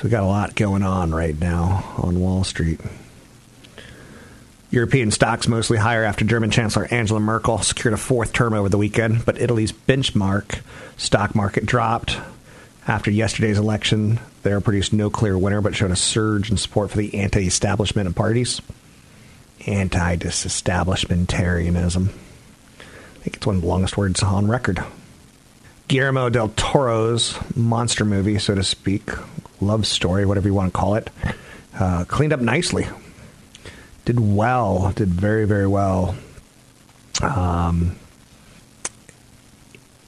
So 0.00 0.04
we 0.04 0.10
got 0.10 0.22
a 0.22 0.26
lot 0.26 0.56
going 0.56 0.82
on 0.82 1.14
right 1.14 1.38
now 1.38 1.94
on 1.98 2.18
Wall 2.18 2.42
Street. 2.42 2.80
European 4.70 5.10
stocks 5.10 5.48
mostly 5.48 5.78
higher 5.78 6.04
after 6.04 6.24
German 6.24 6.50
Chancellor 6.50 6.86
Angela 6.92 7.18
Merkel 7.18 7.58
secured 7.58 7.94
a 7.94 7.96
fourth 7.96 8.32
term 8.32 8.54
over 8.54 8.68
the 8.68 8.78
weekend, 8.78 9.26
but 9.26 9.40
Italy's 9.40 9.72
benchmark 9.72 10.60
stock 10.96 11.34
market 11.34 11.66
dropped 11.66 12.16
after 12.86 13.10
yesterday's 13.10 13.58
election. 13.58 14.20
There 14.42 14.60
produced 14.60 14.92
no 14.92 15.10
clear 15.10 15.36
winner, 15.36 15.60
but 15.60 15.74
showed 15.74 15.90
a 15.90 15.96
surge 15.96 16.52
in 16.52 16.56
support 16.56 16.92
for 16.92 16.98
the 16.98 17.16
anti-establishment 17.16 18.06
of 18.06 18.14
parties. 18.14 18.62
Anti-disestablishmentarianism. 19.66 22.08
I 22.08 23.22
think 23.22 23.36
it's 23.36 23.46
one 23.46 23.56
of 23.56 23.62
the 23.62 23.68
longest 23.68 23.96
words 23.96 24.22
on 24.22 24.46
record. 24.48 24.84
Guillermo 25.88 26.30
del 26.30 26.50
Toro's 26.50 27.36
monster 27.56 28.04
movie, 28.04 28.38
so 28.38 28.54
to 28.54 28.62
speak, 28.62 29.10
love 29.60 29.84
story, 29.84 30.24
whatever 30.24 30.46
you 30.46 30.54
want 30.54 30.72
to 30.72 30.78
call 30.78 30.94
it, 30.94 31.10
uh, 31.78 32.04
cleaned 32.04 32.32
up 32.32 32.40
nicely. 32.40 32.86
Did 34.04 34.18
well, 34.18 34.92
did 34.94 35.08
very, 35.08 35.46
very 35.46 35.66
well 35.66 36.16
um, 37.22 37.96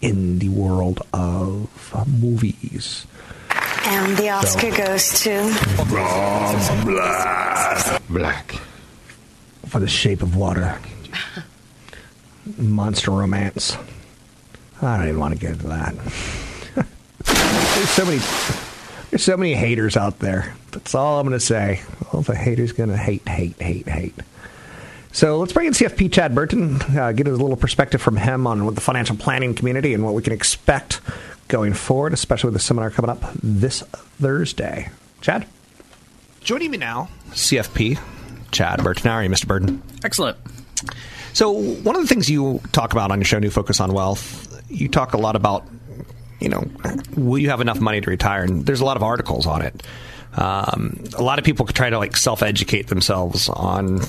in 0.01 0.39
the 0.39 0.49
world 0.49 1.03
of 1.13 1.69
movies. 2.21 3.07
And 3.85 4.17
the 4.17 4.31
Oscar 4.31 4.71
goes 4.71 5.21
to. 5.23 5.43
Black. 6.85 8.03
Black. 8.09 8.53
For 9.67 9.81
the 9.81 9.89
shape 9.89 10.23
of 10.23 10.37
water. 10.37 10.79
Monster 12.59 13.11
romance. 13.11 13.77
I 14.81 14.97
don't 14.97 15.09
even 15.09 15.21
want 15.21 15.35
to 15.35 15.41
get 15.41 15.53
into 15.53 15.69
that. 15.69 15.95
there's 17.25 17.91
so 17.91 18.05
many 18.05 18.19
there's 19.13 19.23
so 19.23 19.37
many 19.37 19.53
haters 19.53 19.95
out 19.95 20.21
there. 20.21 20.55
That's 20.71 20.95
all 20.95 21.21
I'm 21.21 21.27
gonna 21.27 21.39
say. 21.39 21.83
All 22.11 22.23
the 22.23 22.35
haters 22.35 22.73
gonna 22.73 22.97
hate, 22.97 23.29
hate, 23.29 23.61
hate, 23.61 23.87
hate. 23.87 24.15
So 25.13 25.39
let's 25.39 25.53
bring 25.53 25.67
in 25.67 25.75
CFP 25.75 26.11
Chad 26.11 26.35
Burton, 26.35 26.81
uh, 26.97 27.13
get 27.13 27.29
a 27.29 27.31
little 27.31 27.57
perspective 27.57 28.01
from 28.01 28.17
him 28.17 28.47
on 28.47 28.65
what 28.65 28.75
the 28.75 28.81
financial 28.81 29.15
planning 29.15 29.55
community 29.55 29.93
and 29.93 30.03
what 30.03 30.15
we 30.15 30.23
can 30.23 30.33
expect 30.33 31.03
going 31.49 31.75
forward, 31.75 32.15
especially 32.15 32.49
with 32.49 32.55
the 32.55 32.61
seminar 32.61 32.89
coming 32.91 33.11
up 33.11 33.23
this 33.43 33.83
Thursday. 34.19 34.89
Chad? 35.21 35.47
Joining 36.41 36.71
me 36.71 36.79
now, 36.79 37.11
CFP 37.33 37.99
Chad 38.51 38.83
Burton. 38.83 39.11
How 39.11 39.17
are 39.17 39.25
you, 39.25 39.29
Mr. 39.29 39.47
Burton? 39.47 39.83
Excellent. 40.03 40.39
So, 41.35 41.51
one 41.51 41.97
of 41.97 42.01
the 42.01 42.09
things 42.09 42.31
you 42.31 42.63
talk 42.73 42.93
about 42.93 43.11
on 43.11 43.19
your 43.19 43.27
show, 43.27 43.39
New 43.39 43.51
Focus 43.51 43.79
on 43.79 43.93
Wealth, 43.93 44.63
you 44.71 44.89
talk 44.89 45.13
a 45.13 45.19
lot 45.19 45.37
about, 45.37 45.67
you 46.43 46.49
know, 46.49 46.65
will 47.17 47.39
you 47.39 47.51
have 47.51 47.61
enough 47.61 47.81
money 47.81 48.01
to 48.01 48.11
retire? 48.11 48.43
And 48.43 48.67
there's 48.67 48.81
a 48.81 48.85
lot 48.85 48.97
of 48.97 49.03
articles 49.03 49.47
on 49.47 49.63
it. 49.63 49.83
Um, 50.35 51.05
a 51.17 51.23
lot 51.23 51.39
of 51.39 51.45
people 51.45 51.67
try 51.67 51.91
to 51.91 51.99
like 51.99 52.17
self 52.17 52.43
educate 52.43 52.89
themselves 52.89 53.49
on 53.49 54.01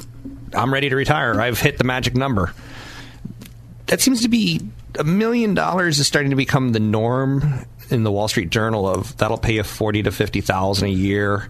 I'm 0.56 0.74
ready 0.74 0.89
to 0.89 0.96
retire. 0.96 1.39
I've 1.39 1.60
hit 1.60 1.78
the 1.78 1.84
magic 1.84 2.15
number. 2.15 2.54
That 3.88 4.02
seems 4.02 4.22
to 4.22 4.30
be 4.30 4.62
a 4.98 5.04
million 5.04 5.54
dollars 5.54 6.00
is 6.00 6.08
starting 6.08 6.30
to 6.30 6.36
become 6.36 6.72
the 6.72 6.80
norm 6.80 7.65
in 7.89 8.04
the 8.04 8.12
Wall 8.12 8.28
Street 8.28 8.50
Journal 8.50 8.88
of 8.88 9.17
that'll 9.17 9.38
pay 9.38 9.56
you 9.56 9.63
forty 9.63 10.04
to 10.04 10.12
fifty 10.12 10.41
thousand 10.41 10.89
a 10.89 10.91
year. 10.91 11.50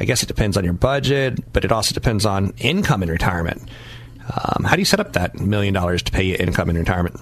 I 0.00 0.04
guess 0.04 0.22
it 0.22 0.26
depends 0.26 0.56
on 0.56 0.64
your 0.64 0.74
budget, 0.74 1.52
but 1.52 1.64
it 1.64 1.72
also 1.72 1.92
depends 1.92 2.24
on 2.24 2.54
income 2.58 3.02
in 3.02 3.10
retirement. 3.10 3.68
Um, 4.24 4.64
how 4.64 4.76
do 4.76 4.80
you 4.80 4.86
set 4.86 5.00
up 5.00 5.14
that 5.14 5.38
million 5.40 5.74
dollars 5.74 6.02
to 6.04 6.12
pay 6.12 6.24
you 6.24 6.36
income 6.38 6.70
in 6.70 6.78
retirement? 6.78 7.20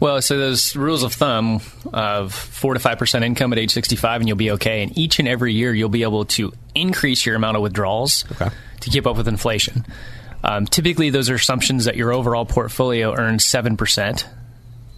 Well, 0.00 0.22
so 0.22 0.38
those 0.38 0.76
rules 0.76 1.02
of 1.02 1.12
thumb 1.12 1.60
of 1.92 2.32
four 2.32 2.74
to 2.74 2.80
five 2.80 2.98
percent 2.98 3.24
income 3.24 3.52
at 3.52 3.58
age 3.58 3.72
sixty-five, 3.72 4.20
and 4.20 4.28
you'll 4.28 4.36
be 4.36 4.52
okay. 4.52 4.82
And 4.84 4.96
each 4.96 5.18
and 5.18 5.26
every 5.26 5.54
year, 5.54 5.74
you'll 5.74 5.88
be 5.88 6.04
able 6.04 6.24
to 6.26 6.52
increase 6.74 7.26
your 7.26 7.34
amount 7.34 7.56
of 7.56 7.62
withdrawals 7.62 8.24
okay. 8.32 8.48
to 8.80 8.90
keep 8.90 9.06
up 9.06 9.16
with 9.16 9.26
inflation. 9.26 9.84
Um, 10.44 10.66
typically, 10.66 11.10
those 11.10 11.30
are 11.30 11.34
assumptions 11.34 11.86
that 11.86 11.96
your 11.96 12.12
overall 12.12 12.46
portfolio 12.46 13.12
earns 13.12 13.44
seven 13.44 13.76
percent 13.76 14.24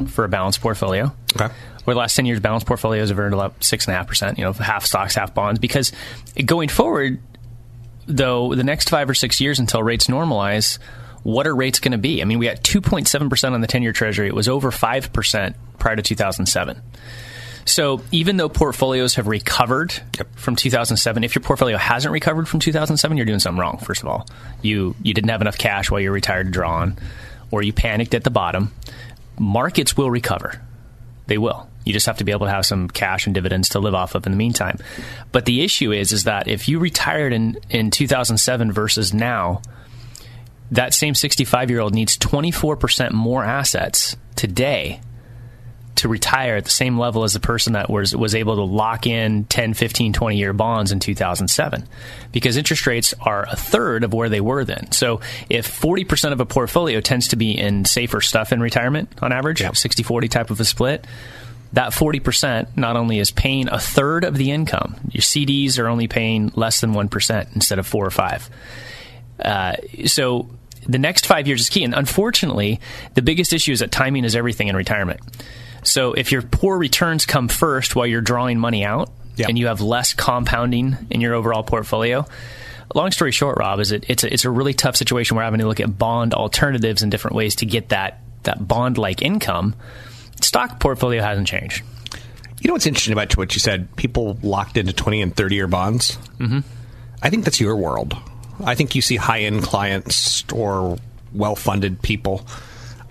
for 0.09 0.25
a 0.25 0.29
balanced 0.29 0.61
portfolio. 0.61 1.15
Okay. 1.35 1.53
Over 1.83 1.95
the 1.95 1.99
last 1.99 2.15
ten 2.15 2.27
years, 2.27 2.41
balanced 2.41 2.67
portfolios 2.67 3.09
have 3.09 3.19
earned 3.19 3.33
about 3.33 3.65
six 3.65 3.87
and 3.87 3.95
a 3.95 3.97
half 3.97 4.07
percent. 4.07 4.37
You 4.37 4.45
know, 4.45 4.53
half 4.53 4.85
stocks, 4.85 5.15
half 5.15 5.33
bonds. 5.35 5.59
Because 5.59 5.93
going 6.45 6.69
forward, 6.69 7.23
though, 8.07 8.55
the 8.55 8.65
next 8.65 8.91
five 8.91 9.09
or 9.09 9.15
six 9.15 9.41
years 9.41 9.59
until 9.59 9.83
rates 9.83 10.09
normalize 10.09 10.79
what 11.23 11.47
are 11.47 11.55
rates 11.55 11.81
going 11.81 11.93
to 11.93 11.99
be? 11.99 12.23
I 12.23 12.25
mean, 12.25 12.39
we 12.39 12.47
got 12.47 12.63
2.7% 12.63 13.53
on 13.53 13.61
the 13.61 13.67
10 13.67 13.83
year 13.83 13.93
treasury. 13.93 14.29
It 14.29 14.35
was 14.35 14.49
over 14.49 14.71
5% 14.71 15.55
prior 15.79 15.97
to 15.97 16.03
2007. 16.03 16.83
So 17.67 18.03
even 18.11 18.37
though 18.37 18.49
portfolios 18.49 19.15
have 19.15 19.27
recovered 19.27 19.95
yep. 20.17 20.29
from 20.35 20.57
2007, 20.57 21.25
if 21.25 21.35
your 21.35 21.43
portfolio 21.43 21.77
hasn't 21.77 22.13
recovered 22.13 22.49
from 22.49 22.61
2007, 22.61 23.17
you're 23.17 23.27
doing 23.27 23.39
something 23.39 23.61
wrong. 23.61 23.79
First 23.79 24.03
of 24.03 24.09
all, 24.09 24.29
you 24.63 24.97
you 25.03 25.15
didn't 25.15 25.31
have 25.31 25.41
enough 25.41 25.59
cash 25.59 25.91
while 25.91 26.01
you're 26.01 26.13
retired 26.13 26.47
to 26.47 26.51
draw 26.51 26.77
on, 26.77 26.99
or 27.51 27.63
you 27.63 27.73
panicked 27.73 28.15
at 28.15 28.25
the 28.25 28.31
bottom. 28.31 28.73
Markets 29.39 29.97
will 29.97 30.11
recover; 30.11 30.61
they 31.27 31.39
will. 31.39 31.69
You 31.85 31.93
just 31.93 32.07
have 32.07 32.19
to 32.19 32.25
be 32.25 32.33
able 32.33 32.47
to 32.47 32.53
have 32.53 32.67
some 32.67 32.89
cash 32.89 33.27
and 33.27 33.35
dividends 33.35 33.71
to 33.71 33.79
live 33.79 33.95
off 33.95 34.15
of 34.15 34.27
in 34.27 34.33
the 34.33 34.39
meantime. 34.39 34.79
But 35.33 35.45
the 35.45 35.63
issue 35.63 35.93
is, 35.93 36.13
is 36.13 36.25
that 36.25 36.49
if 36.49 36.69
you 36.69 36.79
retired 36.79 37.33
in 37.33 37.59
in 37.69 37.91
2007 37.91 38.73
versus 38.73 39.15
now, 39.15 39.63
that 40.73 40.95
same 40.95 41.15
65 41.15 41.71
year 41.71 41.81
old 41.81 41.95
needs 41.95 42.17
24% 42.19 43.13
more 43.13 43.45
assets 43.45 44.17
today 44.37 45.01
to 45.97 46.09
retire 46.09 46.57
at 46.57 46.65
the 46.65 46.71
same 46.71 46.99
level 46.99 47.25
as 47.25 47.35
the 47.35 47.41
person 47.41 47.75
that 47.75 47.91
was 47.91 48.17
was 48.17 48.35
able 48.35 48.57
to 48.57 48.63
lock 48.63 49.07
in 49.07 49.45
10, 49.45 49.75
15, 49.75 50.15
20 50.15 50.37
year 50.37 50.55
bonds 50.55 50.93
in 50.93 50.99
2007 50.99 51.87
because 52.33 52.57
interest 52.57 52.87
rates 52.87 53.13
are 53.21 53.45
a 53.51 53.57
third 53.57 54.03
of 54.03 54.15
where 54.15 54.31
they 54.31 54.41
were 54.41 54.65
then. 54.65 54.91
So 54.93 55.21
if 55.51 55.69
40% 55.81 56.33
of 56.33 56.41
a 56.41 56.47
portfolio 56.47 57.01
tends 57.01 57.29
to 57.29 57.37
be 57.37 57.59
in 57.59 57.85
safer 57.85 58.23
stuff 58.23 58.53
in 58.53 58.61
retirement 58.61 59.13
on 59.21 59.33
average, 59.33 59.61
yep. 59.61 59.75
60-40 59.75 60.31
type 60.31 60.51
of 60.51 60.59
a 60.59 60.65
split, 60.65 61.07
that 61.75 61.93
40% 61.93 62.77
not 62.77 62.97
only 62.97 63.19
is 63.19 63.31
paying 63.31 63.69
a 63.69 63.79
third 63.79 64.25
of 64.25 64.37
the 64.37 64.53
income, 64.53 64.97
your 65.11 65.23
CDs 65.23 65.79
are 65.79 65.87
only 65.87 66.09
paying 66.09 66.51
less 66.55 66.81
than 66.81 66.95
1% 66.95 67.55
instead 67.55 67.79
of 67.79 67.87
4 67.87 68.07
or 68.07 68.11
5. 68.11 68.51
Uh, 69.39 69.77
so 70.07 70.49
the 70.89 70.99
next 70.99 71.27
five 71.27 71.47
years 71.47 71.61
is 71.61 71.69
key. 71.69 71.85
And 71.85 71.95
unfortunately, 71.95 72.81
the 73.15 73.23
biggest 73.23 73.53
issue 73.53 73.73
is 73.73 73.81
that 73.81 73.91
timing 73.93 74.25
is 74.25 74.37
everything 74.37 74.69
in 74.69 74.77
retirement. 74.77 75.21
So 75.83 76.13
if 76.13 76.33
your 76.33 76.43
poor 76.43 76.79
returns 76.79 77.27
come 77.27 77.49
first 77.49 77.97
while 77.97 78.07
you're 78.07 78.21
drawing 78.21 78.59
money 78.59 78.85
out 78.85 79.11
yep. 79.37 79.49
and 79.49 79.59
you 79.59 79.69
have 79.69 79.81
less 79.81 80.13
compounding 80.13 80.97
in 81.11 81.21
your 81.21 81.35
overall 81.35 81.63
portfolio, 81.63 82.27
long 82.95 83.11
story 83.13 83.33
short, 83.33 83.59
Rob, 83.59 83.81
is 83.81 83.93
it, 83.93 84.05
it's, 84.09 84.25
a, 84.25 84.33
it's 84.33 84.45
a 84.45 84.51
really 84.51 84.75
tough 84.75 84.97
situation. 84.97 85.37
We're 85.37 85.45
having 85.45 85.61
to 85.61 85.67
look 85.67 85.81
at 85.81 85.97
bond 85.97 86.35
alternatives 86.35 87.03
and 87.03 87.11
different 87.11 87.37
ways 87.37 87.57
to 87.57 87.67
get 87.67 87.91
that, 87.91 88.21
that 88.43 88.67
bond 88.67 88.99
like 88.99 89.23
income. 89.23 89.75
Stock 90.43 90.81
portfolio 90.81 91.23
hasn't 91.23 91.49
changed. 91.49 91.83
You 92.61 92.69
know 92.69 92.75
what's 92.75 92.87
interesting 92.87 93.13
about 93.13 93.37
what 93.37 93.55
you 93.55 93.61
said? 93.61 93.95
People 93.97 94.39
locked 94.43 94.77
into 94.77 94.93
20 94.93 95.23
and 95.23 95.35
30 95.35 95.55
year 95.55 95.67
bonds. 95.67 96.17
Mm-hmm. 96.39 96.61
I 97.23 97.31
think 97.31 97.45
that's 97.45 97.61
your 97.61 97.77
world. 97.77 98.15
I 98.65 98.75
think 98.75 98.95
you 98.95 99.03
see 99.03 99.17
high 99.17 99.41
end 99.41 99.63
clients 99.63 100.45
or 100.53 100.99
well 101.33 101.57
funded 101.57 102.03
people. 102.03 102.47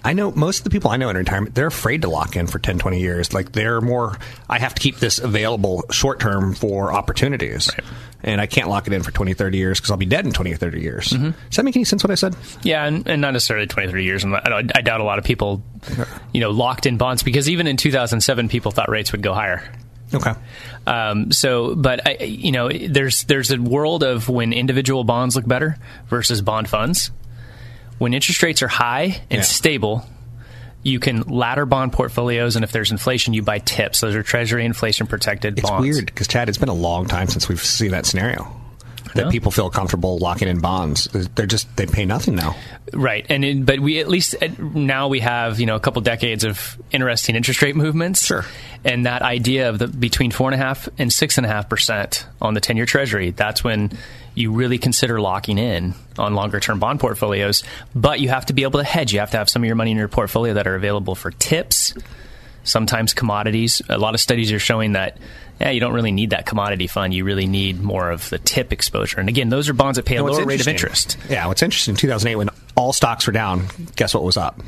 I 0.03 0.13
know 0.13 0.31
most 0.31 0.59
of 0.59 0.63
the 0.63 0.69
people 0.69 0.91
I 0.91 0.97
know 0.97 1.09
in 1.09 1.17
retirement, 1.17 1.55
they're 1.55 1.67
afraid 1.67 2.03
to 2.03 2.09
lock 2.09 2.37
in 2.37 2.47
for 2.47 2.57
10, 2.57 2.79
20 2.79 3.01
years. 3.01 3.33
Like 3.33 3.51
they're 3.51 3.81
more, 3.81 4.17
I 4.49 4.57
have 4.57 4.73
to 4.75 4.81
keep 4.81 4.97
this 4.97 5.19
available 5.19 5.83
short 5.91 6.21
term 6.21 6.53
for 6.53 6.93
opportunities. 6.93 7.69
Right. 7.73 7.83
And 8.23 8.41
I 8.41 8.47
can't 8.47 8.69
lock 8.69 8.87
it 8.87 8.93
in 8.93 9.03
for 9.03 9.11
20, 9.11 9.33
30 9.33 9.57
years 9.57 9.79
because 9.79 9.91
I'll 9.91 9.97
be 9.97 10.05
dead 10.05 10.25
in 10.25 10.31
20 10.31 10.53
or 10.53 10.57
30 10.57 10.81
years. 10.81 11.09
Mm-hmm. 11.09 11.31
Does 11.49 11.57
that 11.57 11.63
make 11.63 11.75
any 11.75 11.85
sense 11.85 12.03
what 12.03 12.11
I 12.11 12.15
said? 12.15 12.35
Yeah, 12.63 12.85
and, 12.85 13.07
and 13.07 13.21
not 13.21 13.31
necessarily 13.31 13.67
20, 13.67 13.89
30 13.89 14.03
years. 14.03 14.25
I, 14.25 14.63
I 14.75 14.81
doubt 14.81 15.01
a 15.01 15.05
lot 15.05 15.19
of 15.19 15.25
people, 15.25 15.63
you 16.33 16.41
know, 16.41 16.51
locked 16.51 16.85
in 16.85 16.97
bonds 16.97 17.23
because 17.23 17.49
even 17.49 17.67
in 17.67 17.77
2007, 17.77 18.49
people 18.49 18.71
thought 18.71 18.89
rates 18.89 19.11
would 19.11 19.21
go 19.21 19.33
higher. 19.33 19.63
Okay. 20.13 20.33
Um, 20.87 21.31
so, 21.31 21.75
but 21.75 22.07
I, 22.07 22.23
you 22.23 22.51
know, 22.51 22.69
there's 22.69 23.23
there's 23.25 23.51
a 23.51 23.57
world 23.61 24.03
of 24.03 24.27
when 24.29 24.53
individual 24.53 25.03
bonds 25.03 25.35
look 25.35 25.47
better 25.47 25.77
versus 26.07 26.41
bond 26.41 26.67
funds. 26.69 27.11
When 27.99 28.13
interest 28.13 28.41
rates 28.41 28.61
are 28.63 28.67
high 28.67 29.21
and 29.29 29.39
Yeah. 29.39 29.41
stable, 29.41 30.05
you 30.81 30.99
can 30.99 31.21
ladder 31.23 31.65
bond 31.65 31.91
portfolios, 31.93 32.55
and 32.55 32.63
if 32.63 32.71
there's 32.71 32.91
inflation, 32.91 33.33
you 33.33 33.41
buy 33.43 33.59
tips. 33.59 33.99
Those 34.01 34.15
are 34.15 34.23
Treasury 34.23 34.65
inflation 34.65 35.05
protected 35.05 35.59
It's 35.59 35.69
bonds. 35.69 35.87
weird 35.87 36.05
because, 36.05 36.27
Chad, 36.27 36.47
it's 36.49 36.57
been 36.57 36.69
a 36.69 36.73
long 36.73 37.05
time 37.05 37.27
since 37.27 37.49
we've 37.49 37.63
seen 37.63 37.91
that 37.91 38.05
scenario. 38.05 38.58
That 39.15 39.31
people 39.31 39.51
feel 39.51 39.69
comfortable 39.69 40.17
locking 40.19 40.47
in 40.47 40.59
bonds. 40.59 41.05
They're 41.35 41.45
just, 41.45 41.75
they 41.75 41.85
pay 41.85 42.05
nothing 42.05 42.35
now. 42.35 42.55
Right, 42.93 43.25
and 43.29 43.43
it, 43.43 43.65
but 43.65 43.79
we 43.79 43.99
at 43.99 44.07
least 44.07 44.35
now 44.59 45.07
we 45.07 45.19
have 45.19 45.59
you 45.59 45.65
know 45.65 45.75
a 45.75 45.79
couple 45.79 46.01
decades 46.01 46.43
of 46.43 46.77
interesting 46.91 47.35
interest 47.35 47.61
rate 47.61 47.75
movements. 47.75 48.25
Sure. 48.25 48.45
and 48.83 49.05
that 49.05 49.21
idea 49.21 49.69
of 49.69 49.79
the 49.79 49.87
between 49.87 50.31
four 50.31 50.51
and 50.51 50.59
a 50.59 50.63
half 50.63 50.87
and 50.97 51.11
six 51.11 51.37
and 51.37 51.45
a 51.45 51.49
half 51.49 51.69
percent 51.69 52.25
on 52.41 52.53
the 52.53 52.61
ten 52.61 52.77
year 52.77 52.85
Treasury. 52.85 53.31
That's 53.31 53.63
when 53.63 53.91
you 54.35 54.51
really 54.53 54.77
consider 54.77 55.19
locking 55.19 55.57
in 55.57 55.93
on 56.17 56.33
longer 56.33 56.59
term 56.59 56.79
bond 56.79 56.99
portfolios. 56.99 57.63
But 57.93 58.19
you 58.19 58.29
have 58.29 58.45
to 58.47 58.53
be 58.53 58.63
able 58.63 58.79
to 58.79 58.85
hedge. 58.85 59.13
You 59.13 59.19
have 59.19 59.31
to 59.31 59.37
have 59.37 59.49
some 59.49 59.63
of 59.63 59.67
your 59.67 59.75
money 59.75 59.91
in 59.91 59.97
your 59.97 60.07
portfolio 60.07 60.53
that 60.53 60.67
are 60.67 60.75
available 60.75 61.15
for 61.15 61.31
tips. 61.31 61.93
Sometimes 62.63 63.13
commodities. 63.13 63.81
A 63.89 63.97
lot 63.97 64.13
of 64.13 64.19
studies 64.19 64.51
are 64.51 64.59
showing 64.59 64.93
that 64.93 65.17
yeah, 65.59 65.71
you 65.71 65.79
don't 65.79 65.93
really 65.93 66.11
need 66.11 66.29
that 66.31 66.45
commodity 66.45 66.87
fund. 66.87 67.13
You 67.13 67.23
really 67.23 67.47
need 67.47 67.81
more 67.81 68.11
of 68.11 68.29
the 68.29 68.39
tip 68.39 68.71
exposure. 68.71 69.19
And 69.19 69.29
again, 69.29 69.49
those 69.49 69.69
are 69.69 69.73
bonds 69.73 69.97
that 69.97 70.05
pay 70.05 70.15
a 70.15 70.23
lower 70.23 70.45
rate 70.45 70.61
of 70.61 70.67
interest. 70.67 71.17
Yeah, 71.29 71.47
what's 71.47 71.61
interesting, 71.61 71.93
in 71.93 71.97
2008, 71.97 72.35
when 72.35 72.49
all 72.75 72.93
stocks 72.93 73.27
were 73.27 73.33
down, 73.33 73.67
guess 73.95 74.13
what 74.13 74.23
was 74.23 74.37
up? 74.37 74.59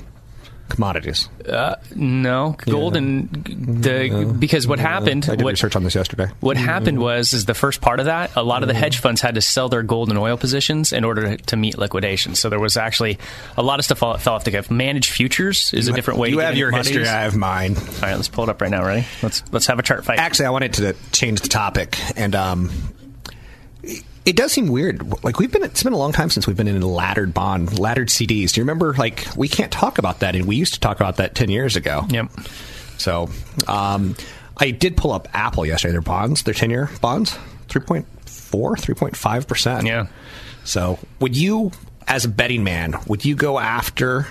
Commodities. 0.71 1.27
Uh, 1.47 1.75
no, 1.95 2.55
gold 2.59 2.95
and 2.95 3.29
the 3.29 4.35
because 4.39 4.67
what 4.67 4.79
happened? 4.79 5.25
I 5.29 5.35
did 5.35 5.43
what, 5.43 5.51
research 5.51 5.75
on 5.75 5.83
this 5.83 5.95
yesterday. 5.95 6.27
what 6.39 6.55
happened 6.55 6.99
was 6.99 7.33
is 7.33 7.45
the 7.45 7.53
first 7.53 7.81
part 7.81 7.99
of 7.99 8.05
that. 8.05 8.35
A 8.35 8.43
lot 8.43 8.63
of 8.63 8.67
the 8.67 8.73
hedge 8.73 8.99
funds 8.99 9.19
had 9.19 9.35
to 9.35 9.41
sell 9.41 9.67
their 9.67 9.83
gold 9.83 10.09
and 10.09 10.17
oil 10.17 10.37
positions 10.37 10.93
in 10.93 11.03
order 11.03 11.35
to, 11.35 11.43
to 11.47 11.57
meet 11.57 11.77
liquidation. 11.77 12.35
So 12.35 12.49
there 12.49 12.59
was 12.59 12.77
actually 12.77 13.19
a 13.57 13.63
lot 13.63 13.79
of 13.79 13.85
stuff 13.85 14.01
all, 14.01 14.17
fell 14.17 14.35
off 14.35 14.45
the 14.45 14.51
cliff. 14.51 14.71
Managed 14.71 15.11
futures 15.11 15.73
is 15.73 15.89
a 15.89 15.93
different 15.93 16.19
way. 16.19 16.29
You 16.29 16.37
to 16.37 16.45
have 16.45 16.55
your 16.55 16.69
into 16.69 16.79
history. 16.79 17.07
I 17.07 17.23
have 17.23 17.35
mine. 17.35 17.75
All 17.75 17.83
right, 18.01 18.15
let's 18.15 18.29
pull 18.29 18.45
it 18.45 18.49
up 18.49 18.61
right 18.61 18.71
now. 18.71 18.85
Ready? 18.85 19.05
Let's 19.21 19.43
let's 19.51 19.67
have 19.67 19.77
a 19.79 19.83
chart 19.83 20.05
fight. 20.05 20.19
Actually, 20.19 20.45
I 20.45 20.51
wanted 20.51 20.73
to 20.75 20.95
change 21.11 21.41
the 21.41 21.49
topic, 21.49 21.99
and 22.17 22.33
um, 22.33 22.71
it 24.25 24.35
does 24.35 24.51
seem 24.51 24.67
weird. 24.67 25.23
Like 25.23 25.39
we've 25.39 25.51
been, 25.51 25.63
it's 25.63 25.83
been 25.83 25.93
a 25.93 25.97
long 25.97 26.11
time 26.11 26.29
since 26.29 26.45
we've 26.45 26.57
been 26.57 26.67
in 26.67 26.81
a 26.81 26.87
laddered 26.87 27.33
bond, 27.33 27.79
laddered 27.79 28.09
CDs. 28.09 28.51
Do 28.51 28.61
you 28.61 28.63
remember? 28.63 28.93
Like 28.93 29.25
we 29.35 29.47
can't 29.47 29.71
talk 29.71 29.97
about 29.97 30.19
that, 30.19 30.35
and 30.35 30.45
we 30.45 30.55
used 30.55 30.75
to 30.75 30.79
talk 30.79 30.97
about 30.97 31.17
that 31.17 31.33
ten 31.35 31.49
years 31.49 31.75
ago. 31.75 32.05
Yep. 32.09 32.31
So, 32.97 33.29
um, 33.67 34.15
I 34.57 34.71
did 34.71 34.95
pull 34.95 35.11
up 35.11 35.27
Apple 35.33 35.65
yesterday. 35.65 35.93
Their 35.93 36.01
bonds, 36.01 36.43
their 36.43 36.53
ten-year 36.53 36.89
bonds, 37.01 37.35
3.4, 37.67 38.05
3.5 38.25 39.47
percent. 39.47 39.87
Yeah. 39.87 40.07
So, 40.63 40.99
would 41.19 41.35
you, 41.35 41.71
as 42.07 42.25
a 42.25 42.29
betting 42.29 42.63
man, 42.63 42.95
would 43.07 43.25
you 43.25 43.35
go 43.35 43.57
after 43.57 44.27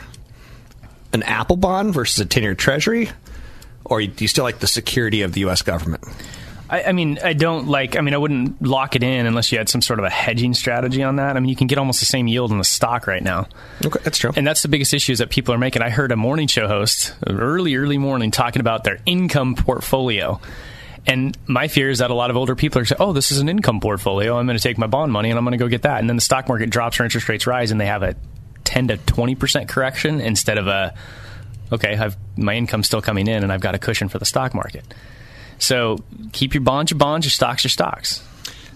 an 1.13 1.25
Apple 1.25 1.57
bond 1.57 1.95
versus 1.95 2.21
a 2.21 2.27
ten-year 2.27 2.55
Treasury, 2.55 3.11
or 3.85 4.01
do 4.01 4.13
you 4.19 4.29
still 4.29 4.45
like 4.45 4.61
the 4.61 4.69
security 4.69 5.23
of 5.23 5.33
the 5.33 5.41
U.S. 5.41 5.63
government? 5.63 6.05
I, 6.71 6.85
I 6.85 6.93
mean, 6.93 7.19
I 7.23 7.33
don't 7.33 7.67
like. 7.67 7.97
I 7.97 8.01
mean, 8.01 8.15
I 8.15 8.17
wouldn't 8.17 8.63
lock 8.63 8.95
it 8.95 9.03
in 9.03 9.27
unless 9.27 9.51
you 9.51 9.59
had 9.59 9.69
some 9.69 9.83
sort 9.83 9.99
of 9.99 10.05
a 10.05 10.11
hedging 10.11 10.55
strategy 10.55 11.03
on 11.03 11.17
that. 11.17 11.37
I 11.37 11.41
mean, 11.41 11.49
you 11.49 11.57
can 11.57 11.67
get 11.67 11.79
almost 11.79 11.99
the 11.99 12.07
same 12.07 12.29
yield 12.29 12.53
in 12.53 12.59
the 12.59 12.65
stock 12.65 13.09
right 13.09 13.23
now. 13.23 13.49
Okay, 13.85 13.99
that's 14.05 14.19
true. 14.19 14.31
And 14.37 14.47
that's 14.47 14.63
the 14.63 14.69
biggest 14.69 14.95
issue 14.95 15.13
is 15.13 15.19
that 15.19 15.31
people 15.31 15.53
are 15.53 15.59
making. 15.59 15.83
I 15.83 15.91
heard 15.91 16.13
a 16.13 16.17
morning 16.17 16.47
show 16.47 16.69
host 16.69 17.15
early, 17.27 17.75
early 17.75 17.99
morning 17.99 18.31
talking 18.31 18.61
about 18.61 18.85
their 18.85 18.99
income 19.05 19.57
portfolio. 19.57 20.41
And 21.07 21.37
my 21.47 21.67
fear 21.67 21.91
is 21.91 21.99
that 21.99 22.11
a 22.11 22.15
lot 22.15 22.31
of 22.31 22.37
older 22.37 22.55
people 22.55 22.81
are 22.81 22.85
saying, 22.85 22.99
"Oh, 23.01 23.13
this 23.13 23.33
is 23.33 23.41
an 23.41 23.49
income 23.49 23.81
portfolio. 23.81 24.39
I'm 24.39 24.47
going 24.47 24.59
to 24.59 24.63
take 24.63 24.79
my 24.79 24.87
bond 24.87 25.11
money 25.11 25.31
and 25.31 25.39
I'm 25.39 25.45
going 25.45 25.59
to 25.59 25.65
go 25.65 25.69
get 25.69 25.83
that." 25.83 25.99
And 25.99 26.09
then 26.09 26.17
the 26.17 26.23
stock 26.23 26.47
market 26.49 26.71
drops 26.71 27.01
or 27.01 27.05
interest 27.05 27.29
rates 27.29 27.49
rise, 27.49 27.73
and 27.73 27.81
they 27.81 27.87
have 27.87 28.05
a 28.05 28.15
10 28.63 28.89
to 28.89 28.97
20 28.97 29.35
percent 29.35 29.69
correction 29.69 30.21
instead 30.21 30.57
of 30.57 30.69
a, 30.69 30.95
"Okay, 31.73 31.97
I've 31.97 32.17
my 32.37 32.55
income's 32.55 32.87
still 32.87 33.03
coming 33.03 33.27
in 33.27 33.43
and 33.43 33.53
I've 33.53 33.61
got 33.61 33.75
a 33.75 33.79
cushion 33.79 34.09
for 34.09 34.19
the 34.19 34.25
stock 34.25 34.55
market." 34.55 34.85
So 35.61 35.99
keep 36.33 36.55
your 36.55 36.63
bonds, 36.63 36.91
your 36.91 36.99
bonds, 36.99 37.27
your 37.27 37.31
stocks, 37.31 37.63
your 37.63 37.71
stocks. 37.71 38.25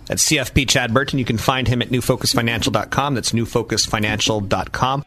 That's 0.06 0.30
CFP 0.30 0.68
Chad 0.68 0.94
Burton. 0.94 1.18
You 1.18 1.24
can 1.24 1.38
find 1.38 1.66
him 1.66 1.82
at 1.82 1.88
newfocusfinancial.com. 1.88 3.14
That's 3.14 3.32
newfocusfinancial.com. 3.32 5.04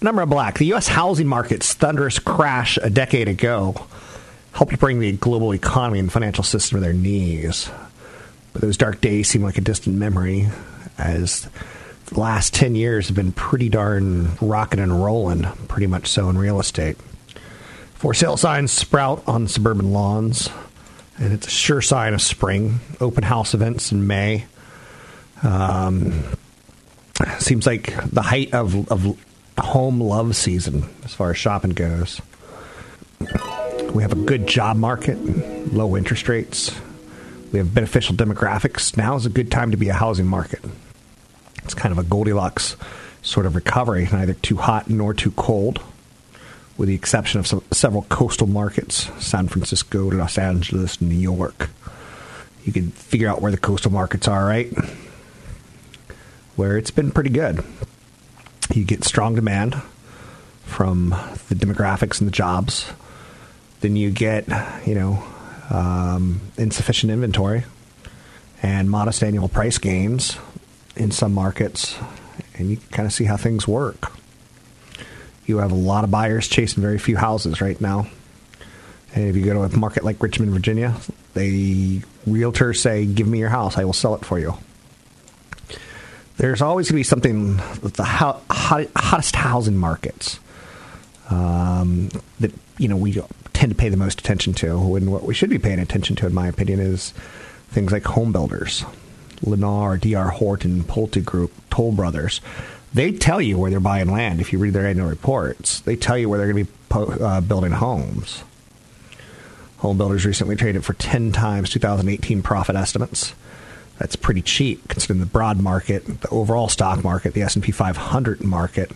Number 0.00 0.22
of 0.22 0.30
black. 0.30 0.58
The 0.58 0.66
U.S. 0.66 0.88
housing 0.88 1.26
market's 1.26 1.74
thunderous 1.74 2.18
crash 2.18 2.78
a 2.82 2.90
decade 2.90 3.28
ago 3.28 3.86
helped 4.52 4.78
bring 4.78 5.00
the 5.00 5.12
global 5.12 5.54
economy 5.54 5.98
and 5.98 6.12
financial 6.12 6.44
system 6.44 6.76
to 6.76 6.80
their 6.80 6.92
knees. 6.92 7.70
But 8.52 8.62
those 8.62 8.76
dark 8.76 9.00
days 9.00 9.28
seem 9.28 9.42
like 9.42 9.58
a 9.58 9.62
distant 9.62 9.96
memory 9.96 10.48
as 10.98 11.48
the 12.06 12.20
last 12.20 12.54
10 12.54 12.74
years 12.74 13.08
have 13.08 13.16
been 13.16 13.32
pretty 13.32 13.68
darn 13.68 14.36
rocking 14.40 14.80
and 14.80 15.02
rolling, 15.02 15.44
pretty 15.68 15.86
much 15.86 16.08
so 16.08 16.28
in 16.28 16.36
real 16.36 16.60
estate. 16.60 16.96
For 18.02 18.14
sale 18.14 18.36
signs 18.36 18.72
sprout 18.72 19.22
on 19.28 19.46
suburban 19.46 19.92
lawns, 19.92 20.50
and 21.18 21.32
it's 21.32 21.46
a 21.46 21.50
sure 21.50 21.80
sign 21.80 22.14
of 22.14 22.20
spring. 22.20 22.80
Open 23.00 23.22
house 23.22 23.54
events 23.54 23.92
in 23.92 24.08
May. 24.08 24.44
Um, 25.44 26.24
seems 27.38 27.64
like 27.64 27.94
the 28.10 28.22
height 28.22 28.54
of, 28.54 28.90
of 28.90 29.16
home 29.56 30.00
love 30.00 30.34
season 30.34 30.88
as 31.04 31.14
far 31.14 31.30
as 31.30 31.36
shopping 31.36 31.70
goes. 31.70 32.20
We 33.94 34.02
have 34.02 34.10
a 34.10 34.16
good 34.16 34.48
job 34.48 34.76
market, 34.76 35.16
low 35.72 35.96
interest 35.96 36.28
rates. 36.28 36.74
We 37.52 37.60
have 37.60 37.72
beneficial 37.72 38.16
demographics. 38.16 38.96
Now 38.96 39.14
is 39.14 39.26
a 39.26 39.30
good 39.30 39.52
time 39.52 39.70
to 39.70 39.76
be 39.76 39.90
a 39.90 39.94
housing 39.94 40.26
market. 40.26 40.64
It's 41.62 41.74
kind 41.74 41.92
of 41.92 41.98
a 41.98 42.02
Goldilocks 42.02 42.74
sort 43.22 43.46
of 43.46 43.54
recovery, 43.54 44.08
neither 44.10 44.34
too 44.34 44.56
hot 44.56 44.90
nor 44.90 45.14
too 45.14 45.30
cold, 45.30 45.80
with 46.82 46.88
the 46.88 46.96
exception 46.96 47.38
of 47.38 47.46
some, 47.46 47.62
several 47.70 48.02
coastal 48.08 48.48
markets 48.48 49.08
San 49.24 49.46
Francisco, 49.46 50.10
Los 50.10 50.36
Angeles, 50.36 51.00
New 51.00 51.14
York. 51.14 51.70
You 52.64 52.72
can 52.72 52.90
figure 52.90 53.28
out 53.28 53.40
where 53.40 53.52
the 53.52 53.56
coastal 53.56 53.92
markets 53.92 54.26
are, 54.26 54.44
right? 54.44 54.66
Where 56.56 56.76
it's 56.76 56.90
been 56.90 57.12
pretty 57.12 57.30
good. 57.30 57.64
You 58.74 58.82
get 58.82 59.04
strong 59.04 59.36
demand 59.36 59.80
from 60.64 61.10
the 61.48 61.54
demographics 61.54 62.18
and 62.18 62.26
the 62.26 62.32
jobs. 62.32 62.90
Then 63.80 63.94
you 63.94 64.10
get, 64.10 64.48
you 64.84 64.96
know, 64.96 65.22
um, 65.70 66.40
insufficient 66.58 67.12
inventory 67.12 67.62
and 68.60 68.90
modest 68.90 69.22
annual 69.22 69.48
price 69.48 69.78
gains 69.78 70.36
in 70.96 71.12
some 71.12 71.32
markets, 71.32 71.96
and 72.56 72.72
you 72.72 72.78
kind 72.90 73.06
of 73.06 73.12
see 73.12 73.26
how 73.26 73.36
things 73.36 73.68
work. 73.68 74.10
You 75.52 75.58
have 75.58 75.70
a 75.70 75.74
lot 75.74 76.02
of 76.02 76.10
buyers 76.10 76.48
chasing 76.48 76.82
very 76.82 76.96
few 76.96 77.14
houses 77.14 77.60
right 77.60 77.78
now. 77.78 78.06
And 79.14 79.28
if 79.28 79.36
you 79.36 79.44
go 79.44 79.52
to 79.52 79.60
a 79.60 79.78
market 79.78 80.02
like 80.02 80.22
Richmond, 80.22 80.50
Virginia, 80.50 80.96
the 81.34 82.00
realtors 82.26 82.78
say, 82.78 83.04
Give 83.04 83.28
me 83.28 83.38
your 83.38 83.50
house, 83.50 83.76
I 83.76 83.84
will 83.84 83.92
sell 83.92 84.14
it 84.14 84.24
for 84.24 84.38
you. 84.38 84.54
There's 86.38 86.62
always 86.62 86.86
going 86.86 86.94
to 86.94 87.00
be 87.00 87.02
something 87.02 87.56
with 87.82 87.96
the 87.96 88.02
hot, 88.02 88.42
hottest 88.50 89.36
housing 89.36 89.76
markets 89.76 90.40
um, 91.28 92.08
that 92.40 92.52
you 92.78 92.88
know 92.88 92.96
we 92.96 93.12
tend 93.52 93.72
to 93.72 93.76
pay 93.76 93.90
the 93.90 93.98
most 93.98 94.20
attention 94.20 94.54
to. 94.54 94.96
And 94.96 95.12
what 95.12 95.24
we 95.24 95.34
should 95.34 95.50
be 95.50 95.58
paying 95.58 95.80
attention 95.80 96.16
to, 96.16 96.26
in 96.26 96.32
my 96.32 96.48
opinion, 96.48 96.80
is 96.80 97.10
things 97.68 97.92
like 97.92 98.04
home 98.04 98.32
builders. 98.32 98.86
Lennar, 99.44 100.00
DR 100.00 100.30
Horton, 100.30 100.82
Pulte 100.84 101.22
Group, 101.22 101.52
Toll 101.68 101.92
Brothers. 101.92 102.40
They 102.94 103.12
tell 103.12 103.40
you 103.40 103.58
where 103.58 103.70
they're 103.70 103.80
buying 103.80 104.10
land 104.10 104.40
if 104.40 104.52
you 104.52 104.58
read 104.58 104.74
their 104.74 104.86
annual 104.86 105.08
reports. 105.08 105.80
They 105.80 105.96
tell 105.96 106.18
you 106.18 106.28
where 106.28 106.38
they're 106.38 106.52
going 106.52 106.66
to 106.66 106.70
be 106.70 106.78
po- 106.88 107.12
uh, 107.12 107.40
building 107.40 107.72
homes. 107.72 108.44
Home 109.78 109.96
builders 109.96 110.26
recently 110.26 110.56
traded 110.56 110.84
for 110.84 110.92
10 110.92 111.32
times 111.32 111.70
2018 111.70 112.42
profit 112.42 112.76
estimates. 112.76 113.34
That's 113.98 114.16
pretty 114.16 114.42
cheap 114.42 114.88
considering 114.88 115.20
the 115.20 115.26
broad 115.26 115.60
market, 115.60 116.20
the 116.20 116.28
overall 116.28 116.68
stock 116.68 117.02
market, 117.02 117.34
the 117.34 117.42
S&P 117.42 117.72
500 117.72 118.42
market 118.42 118.90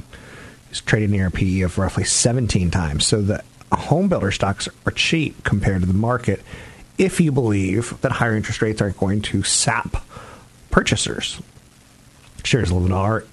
is 0.71 0.81
trading 0.81 1.11
near 1.11 1.29
a 1.29 1.31
PE 1.31 1.61
of 1.61 1.79
roughly 1.79 2.05
17 2.05 2.71
times. 2.71 3.07
So 3.07 3.23
the 3.23 3.43
home 3.73 4.09
builder 4.09 4.31
stocks 4.31 4.69
are 4.85 4.93
cheap 4.93 5.43
compared 5.45 5.81
to 5.81 5.87
the 5.87 5.95
market 5.95 6.43
if 6.99 7.21
you 7.21 7.33
believe 7.33 8.01
that 8.01 8.13
higher 8.13 8.37
interest 8.37 8.63
rates 8.63 8.81
aren't 8.81 8.99
going 8.99 9.23
to 9.23 9.43
sap 9.43 10.05
purchasers. 10.71 11.41
Shares 12.45 12.71
of 12.71 12.79
Lennar, 12.79 13.27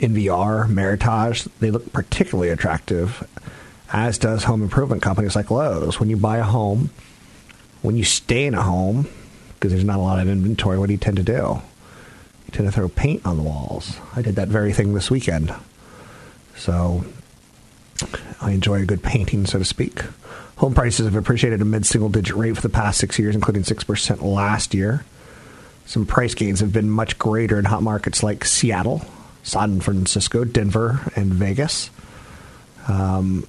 NVR, 0.00 0.68
Meritage, 0.68 1.48
they 1.60 1.70
look 1.70 1.92
particularly 1.92 2.50
attractive, 2.50 3.26
as 3.92 4.18
does 4.18 4.44
home 4.44 4.62
improvement 4.62 5.02
companies 5.02 5.36
like 5.36 5.50
Lowe's. 5.50 5.98
When 5.98 6.10
you 6.10 6.16
buy 6.16 6.38
a 6.38 6.42
home, 6.42 6.90
when 7.82 7.96
you 7.96 8.04
stay 8.04 8.46
in 8.46 8.54
a 8.54 8.62
home, 8.62 9.08
because 9.54 9.72
there's 9.72 9.84
not 9.84 9.98
a 9.98 10.02
lot 10.02 10.20
of 10.20 10.28
inventory, 10.28 10.78
what 10.78 10.86
do 10.86 10.92
you 10.92 10.98
tend 10.98 11.16
to 11.16 11.22
do? 11.22 11.32
You 11.32 12.52
tend 12.52 12.68
to 12.68 12.72
throw 12.72 12.88
paint 12.88 13.24
on 13.24 13.36
the 13.36 13.42
walls. 13.42 13.96
I 14.14 14.22
did 14.22 14.36
that 14.36 14.48
very 14.48 14.72
thing 14.72 14.92
this 14.94 15.10
weekend. 15.10 15.54
So 16.56 17.04
I 18.40 18.52
enjoy 18.52 18.82
a 18.82 18.86
good 18.86 19.02
painting, 19.02 19.46
so 19.46 19.58
to 19.58 19.64
speak. 19.64 20.02
Home 20.56 20.74
prices 20.74 21.06
have 21.06 21.16
appreciated 21.16 21.60
a 21.60 21.64
mid 21.64 21.86
single 21.86 22.08
digit 22.08 22.36
rate 22.36 22.56
for 22.56 22.62
the 22.62 22.68
past 22.68 22.98
six 22.98 23.18
years, 23.18 23.34
including 23.34 23.62
6% 23.62 24.22
last 24.22 24.74
year. 24.74 25.04
Some 25.84 26.06
price 26.06 26.34
gains 26.34 26.60
have 26.60 26.72
been 26.72 26.90
much 26.90 27.18
greater 27.18 27.58
in 27.58 27.64
hot 27.64 27.82
markets 27.82 28.22
like 28.22 28.44
Seattle, 28.44 29.04
San 29.46 29.80
Francisco, 29.80 30.42
Denver, 30.42 31.00
and 31.14 31.32
Vegas. 31.32 31.90
Um, 32.88 33.46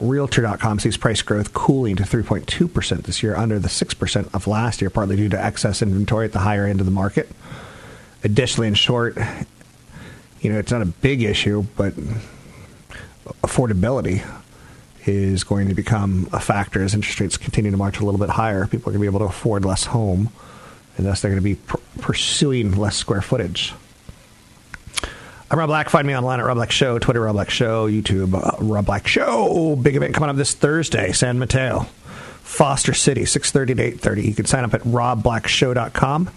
Realtor.com 0.00 0.78
sees 0.78 0.96
price 0.96 1.20
growth 1.20 1.52
cooling 1.52 1.96
to 1.96 2.04
3.2% 2.04 3.02
this 3.02 3.22
year, 3.22 3.36
under 3.36 3.58
the 3.58 3.68
6% 3.68 4.34
of 4.34 4.46
last 4.46 4.80
year, 4.80 4.88
partly 4.88 5.14
due 5.14 5.28
to 5.28 5.42
excess 5.42 5.82
inventory 5.82 6.24
at 6.24 6.32
the 6.32 6.38
higher 6.38 6.64
end 6.64 6.80
of 6.80 6.86
the 6.86 6.92
market. 6.92 7.28
Additionally, 8.24 8.66
in 8.66 8.74
short, 8.74 9.18
you 10.40 10.50
know, 10.50 10.58
it's 10.58 10.72
not 10.72 10.80
a 10.80 10.86
big 10.86 11.22
issue, 11.22 11.66
but 11.76 11.92
affordability 13.42 14.26
is 15.04 15.44
going 15.44 15.68
to 15.68 15.74
become 15.74 16.30
a 16.32 16.40
factor 16.40 16.82
as 16.82 16.94
interest 16.94 17.20
rates 17.20 17.36
continue 17.36 17.70
to 17.70 17.76
march 17.76 18.00
a 18.00 18.04
little 18.04 18.18
bit 18.18 18.30
higher. 18.30 18.66
People 18.66 18.88
are 18.88 18.92
going 18.92 19.04
to 19.04 19.10
be 19.10 19.16
able 19.16 19.20
to 19.20 19.26
afford 19.26 19.66
less 19.66 19.84
home, 19.84 20.30
and 20.96 21.04
thus 21.04 21.20
they're 21.20 21.30
going 21.30 21.42
to 21.42 21.44
be 21.44 21.56
pr- 21.56 21.76
pursuing 22.00 22.72
less 22.72 22.96
square 22.96 23.22
footage. 23.22 23.74
I'm 25.48 25.58
Rob 25.60 25.68
Black. 25.68 25.90
Find 25.90 26.06
me 26.06 26.16
online 26.16 26.40
at 26.40 26.46
Rob 26.46 26.56
Black 26.56 26.72
Show, 26.72 26.98
Twitter 26.98 27.20
Rob 27.20 27.34
Black 27.34 27.50
Show, 27.50 27.88
YouTube 27.88 28.34
uh, 28.34 28.56
Rob 28.58 28.86
Black 28.86 29.06
Show. 29.06 29.76
Big 29.76 29.94
event 29.94 30.12
coming 30.12 30.28
up 30.28 30.36
this 30.36 30.54
Thursday, 30.54 31.12
San 31.12 31.38
Mateo, 31.38 31.82
Foster 32.42 32.92
City, 32.92 33.22
6:30 33.22 33.76
to 33.76 33.82
8:30. 33.98 34.24
You 34.24 34.34
can 34.34 34.46
sign 34.46 34.64
up 34.64 34.74
at 34.74 34.82
robblackshow.com. 34.82 36.30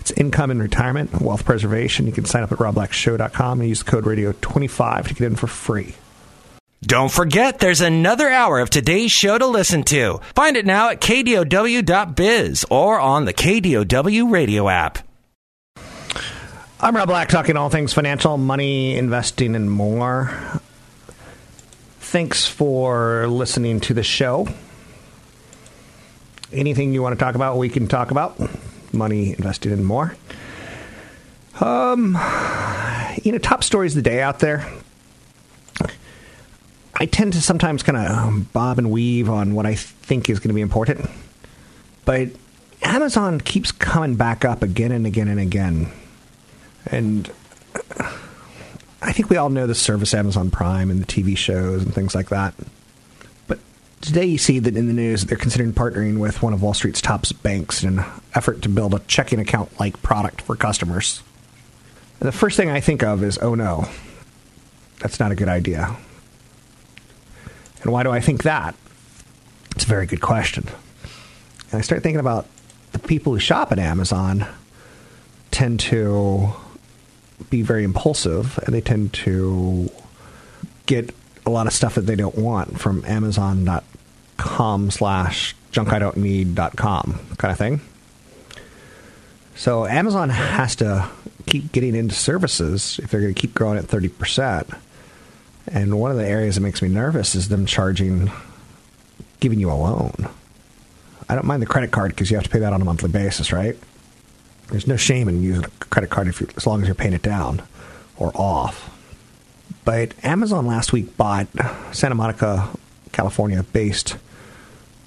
It's 0.00 0.10
income 0.12 0.50
and 0.50 0.60
retirement, 0.60 1.20
wealth 1.20 1.44
preservation. 1.44 2.06
You 2.06 2.12
can 2.12 2.24
sign 2.24 2.42
up 2.42 2.50
at 2.50 2.58
robblackshow.com 2.58 3.60
and 3.60 3.68
use 3.68 3.82
code 3.84 4.04
radio25 4.04 5.08
to 5.08 5.14
get 5.14 5.26
in 5.26 5.36
for 5.36 5.46
free. 5.46 5.94
Don't 6.82 7.10
forget, 7.10 7.58
there's 7.58 7.80
another 7.80 8.28
hour 8.28 8.60
of 8.60 8.70
today's 8.70 9.10
show 9.10 9.36
to 9.36 9.46
listen 9.46 9.82
to. 9.84 10.20
Find 10.34 10.56
it 10.56 10.64
now 10.64 10.90
at 10.90 11.00
kdow.biz 11.00 12.64
or 12.70 13.00
on 13.00 13.24
the 13.24 13.34
KDOW 13.34 14.30
radio 14.30 14.68
app. 14.68 15.07
I'm 16.80 16.94
Rob 16.94 17.08
Black, 17.08 17.28
talking 17.28 17.56
all 17.56 17.70
things 17.70 17.92
financial, 17.92 18.38
money, 18.38 18.96
investing, 18.96 19.56
and 19.56 19.68
more. 19.68 20.30
Thanks 21.98 22.46
for 22.46 23.26
listening 23.26 23.80
to 23.80 23.94
the 23.94 24.04
show. 24.04 24.46
Anything 26.52 26.94
you 26.94 27.02
want 27.02 27.18
to 27.18 27.24
talk 27.24 27.34
about, 27.34 27.56
we 27.56 27.68
can 27.68 27.88
talk 27.88 28.12
about. 28.12 28.40
Money, 28.92 29.30
investing, 29.30 29.72
and 29.72 29.84
more. 29.84 30.14
Um, 31.58 32.16
you 33.24 33.32
know, 33.32 33.38
top 33.38 33.64
stories 33.64 33.96
of 33.96 34.04
the 34.04 34.08
day 34.08 34.22
out 34.22 34.38
there. 34.38 34.64
I 36.94 37.06
tend 37.06 37.32
to 37.32 37.42
sometimes 37.42 37.82
kind 37.82 37.98
of 37.98 38.52
bob 38.52 38.78
and 38.78 38.92
weave 38.92 39.28
on 39.28 39.56
what 39.56 39.66
I 39.66 39.74
think 39.74 40.30
is 40.30 40.38
going 40.38 40.50
to 40.50 40.54
be 40.54 40.60
important. 40.60 41.10
But 42.04 42.28
Amazon 42.82 43.40
keeps 43.40 43.72
coming 43.72 44.14
back 44.14 44.44
up 44.44 44.62
again 44.62 44.92
and 44.92 45.08
again 45.08 45.26
and 45.26 45.40
again. 45.40 45.90
And 46.86 47.30
I 49.00 49.12
think 49.12 49.30
we 49.30 49.36
all 49.36 49.50
know 49.50 49.66
the 49.66 49.74
service 49.74 50.14
Amazon 50.14 50.50
Prime 50.50 50.90
and 50.90 51.00
the 51.00 51.06
TV 51.06 51.36
shows 51.36 51.82
and 51.82 51.94
things 51.94 52.14
like 52.14 52.30
that. 52.30 52.54
But 53.46 53.58
today 54.00 54.24
you 54.24 54.38
see 54.38 54.58
that 54.58 54.76
in 54.76 54.86
the 54.86 54.92
news 54.92 55.24
they're 55.24 55.38
considering 55.38 55.72
partnering 55.72 56.18
with 56.18 56.42
one 56.42 56.52
of 56.52 56.62
Wall 56.62 56.74
Street's 56.74 57.00
top 57.00 57.24
banks 57.42 57.82
in 57.82 57.98
an 57.98 58.04
effort 58.34 58.62
to 58.62 58.68
build 58.68 58.94
a 58.94 59.00
checking 59.00 59.38
account 59.38 59.78
like 59.78 60.02
product 60.02 60.40
for 60.42 60.56
customers. 60.56 61.22
And 62.20 62.28
the 62.28 62.32
first 62.32 62.56
thing 62.56 62.70
I 62.70 62.80
think 62.80 63.02
of 63.02 63.22
is, 63.22 63.38
oh 63.38 63.54
no, 63.54 63.88
that's 64.98 65.20
not 65.20 65.30
a 65.30 65.36
good 65.36 65.48
idea. 65.48 65.96
And 67.82 67.92
why 67.92 68.02
do 68.02 68.10
I 68.10 68.20
think 68.20 68.42
that? 68.42 68.74
It's 69.76 69.84
a 69.84 69.88
very 69.88 70.06
good 70.06 70.20
question. 70.20 70.64
And 71.70 71.78
I 71.78 71.82
start 71.82 72.02
thinking 72.02 72.18
about 72.18 72.46
the 72.92 72.98
people 72.98 73.32
who 73.32 73.38
shop 73.38 73.70
at 73.70 73.78
Amazon 73.78 74.46
tend 75.52 75.78
to 75.80 76.52
be 77.50 77.62
very 77.62 77.84
impulsive 77.84 78.58
and 78.64 78.74
they 78.74 78.80
tend 78.80 79.12
to 79.12 79.90
get 80.86 81.14
a 81.46 81.50
lot 81.50 81.66
of 81.66 81.72
stuff 81.72 81.94
that 81.94 82.02
they 82.02 82.16
don't 82.16 82.36
want 82.36 82.78
from 82.78 83.04
amazon.com 83.04 84.90
slash 84.90 85.54
junk 85.70 85.92
I 85.92 85.98
don't 85.98 86.16
need.com 86.16 87.18
kind 87.36 87.52
of 87.52 87.58
thing. 87.58 87.80
So 89.54 89.86
Amazon 89.86 90.28
has 90.30 90.76
to 90.76 91.08
keep 91.46 91.72
getting 91.72 91.94
into 91.94 92.14
services 92.14 93.00
if 93.02 93.10
they're 93.10 93.20
going 93.20 93.34
to 93.34 93.40
keep 93.40 93.54
growing 93.54 93.78
at 93.78 93.84
30%. 93.84 94.78
And 95.66 95.98
one 95.98 96.10
of 96.10 96.16
the 96.16 96.26
areas 96.26 96.54
that 96.54 96.60
makes 96.60 96.80
me 96.80 96.88
nervous 96.88 97.34
is 97.34 97.48
them 97.48 97.66
charging, 97.66 98.30
giving 99.40 99.58
you 99.58 99.70
a 99.70 99.74
loan. 99.74 100.28
I 101.28 101.34
don't 101.34 101.44
mind 101.44 101.60
the 101.60 101.66
credit 101.66 101.90
card 101.90 102.12
because 102.12 102.30
you 102.30 102.36
have 102.36 102.44
to 102.44 102.50
pay 102.50 102.60
that 102.60 102.72
on 102.72 102.80
a 102.80 102.84
monthly 102.84 103.10
basis, 103.10 103.52
right? 103.52 103.76
There's 104.70 104.86
no 104.86 104.96
shame 104.96 105.28
in 105.28 105.42
using 105.42 105.64
a 105.64 105.68
credit 105.86 106.10
card 106.10 106.28
if 106.28 106.56
as 106.56 106.66
long 106.66 106.82
as 106.82 106.88
you're 106.88 106.94
paying 106.94 107.14
it 107.14 107.22
down 107.22 107.62
or 108.16 108.32
off. 108.34 108.94
But 109.84 110.12
Amazon 110.22 110.66
last 110.66 110.92
week 110.92 111.16
bought 111.16 111.46
Santa 111.92 112.14
Monica, 112.14 112.68
California 113.12 113.62
based 113.62 114.16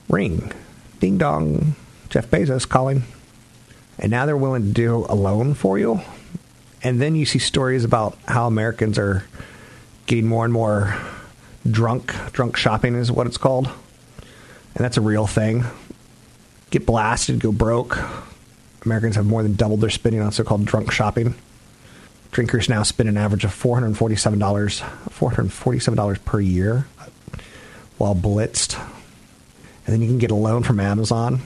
Ring. 0.09 0.51
Ding 0.99 1.17
dong. 1.17 1.75
Jeff 2.09 2.29
Bezos 2.29 2.67
calling. 2.67 3.03
And 3.97 4.11
now 4.11 4.25
they're 4.25 4.35
willing 4.35 4.63
to 4.63 4.71
do 4.71 5.05
a 5.07 5.15
loan 5.15 5.53
for 5.53 5.77
you. 5.77 6.01
And 6.83 6.99
then 6.99 7.15
you 7.15 7.25
see 7.25 7.39
stories 7.39 7.83
about 7.83 8.17
how 8.27 8.47
Americans 8.47 8.97
are 8.97 9.23
getting 10.07 10.27
more 10.27 10.43
and 10.43 10.53
more 10.53 10.97
drunk. 11.69 12.13
Drunk 12.33 12.57
shopping 12.57 12.95
is 12.95 13.11
what 13.11 13.27
it's 13.27 13.37
called. 13.37 13.67
And 13.67 14.83
that's 14.83 14.97
a 14.97 15.01
real 15.01 15.27
thing. 15.27 15.65
Get 16.71 16.85
blasted, 16.85 17.39
go 17.39 17.51
broke. 17.51 17.99
Americans 18.83 19.15
have 19.15 19.25
more 19.25 19.43
than 19.43 19.55
doubled 19.55 19.81
their 19.81 19.89
spending 19.89 20.21
on 20.21 20.31
so 20.31 20.43
called 20.43 20.65
drunk 20.65 20.91
shopping. 20.91 21.35
Drinkers 22.31 22.69
now 22.69 22.83
spend 22.83 23.09
an 23.09 23.17
average 23.17 23.43
of 23.43 23.51
$447, 23.51 24.39
$447 24.39 26.25
per 26.25 26.39
year 26.39 26.85
while 27.97 28.15
blitzed. 28.15 28.79
And 29.85 29.93
then 29.93 30.01
you 30.01 30.07
can 30.07 30.17
get 30.17 30.31
a 30.31 30.35
loan 30.35 30.63
from 30.63 30.79
Amazon. 30.79 31.41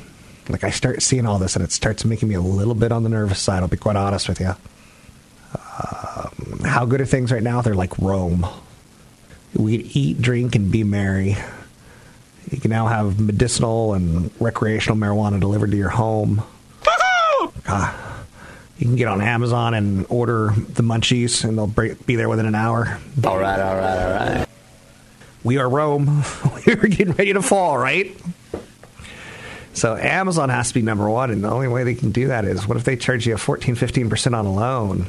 Like, 0.47 0.63
I 0.63 0.69
start 0.69 1.01
seeing 1.01 1.25
all 1.25 1.39
this 1.39 1.55
and 1.55 1.65
it 1.65 1.71
starts 1.71 2.05
making 2.05 2.29
me 2.29 2.35
a 2.35 2.41
little 2.41 2.75
bit 2.75 2.91
on 2.91 3.03
the 3.03 3.09
nervous 3.09 3.39
side, 3.39 3.61
I'll 3.61 3.67
be 3.67 3.77
quite 3.77 3.95
honest 3.95 4.29
with 4.29 4.39
you. 4.39 4.53
Um, 5.55 6.59
how 6.63 6.85
good 6.85 7.01
are 7.01 7.05
things 7.05 7.31
right 7.31 7.43
now? 7.43 7.61
They're 7.61 7.75
like 7.75 7.97
Rome. 7.97 8.47
We 9.55 9.77
eat, 9.77 10.21
drink, 10.21 10.55
and 10.55 10.71
be 10.71 10.83
merry. 10.83 11.37
You 12.51 12.59
can 12.59 12.69
now 12.69 12.87
have 12.87 13.19
medicinal 13.19 13.93
and 13.93 14.29
recreational 14.39 14.97
marijuana 14.97 15.39
delivered 15.39 15.71
to 15.71 15.77
your 15.77 15.89
home. 15.89 16.43
God, 17.65 17.93
ah, 17.93 18.25
you 18.77 18.85
can 18.85 18.95
get 18.95 19.07
on 19.07 19.21
Amazon 19.21 19.73
and 19.73 20.05
order 20.09 20.51
the 20.55 20.83
munchies, 20.83 21.43
and 21.43 21.57
they'll 21.57 21.95
be 22.05 22.15
there 22.15 22.29
within 22.29 22.45
an 22.45 22.55
hour. 22.55 22.99
All 23.23 23.37
right, 23.39 23.59
all 23.59 23.75
right, 23.75 23.97
all 23.97 24.35
right. 24.37 24.47
We 25.43 25.57
are 25.57 25.69
Rome. 25.69 26.23
We're 26.67 26.75
getting 26.75 27.13
ready 27.13 27.33
to 27.33 27.41
fall, 27.41 27.77
right? 27.77 28.15
So 29.73 29.95
Amazon 29.95 30.49
has 30.49 30.69
to 30.69 30.73
be 30.73 30.81
number 30.81 31.09
one, 31.09 31.31
and 31.31 31.43
the 31.43 31.49
only 31.49 31.67
way 31.67 31.83
they 31.83 31.95
can 31.95 32.11
do 32.11 32.27
that 32.27 32.45
is 32.45 32.67
what 32.67 32.77
if 32.77 32.83
they 32.83 32.95
charge 32.95 33.27
you 33.27 33.33
a 33.33 33.37
14, 33.37 33.75
15% 33.75 34.33
on 34.33 34.45
a 34.45 34.53
loan? 34.53 35.07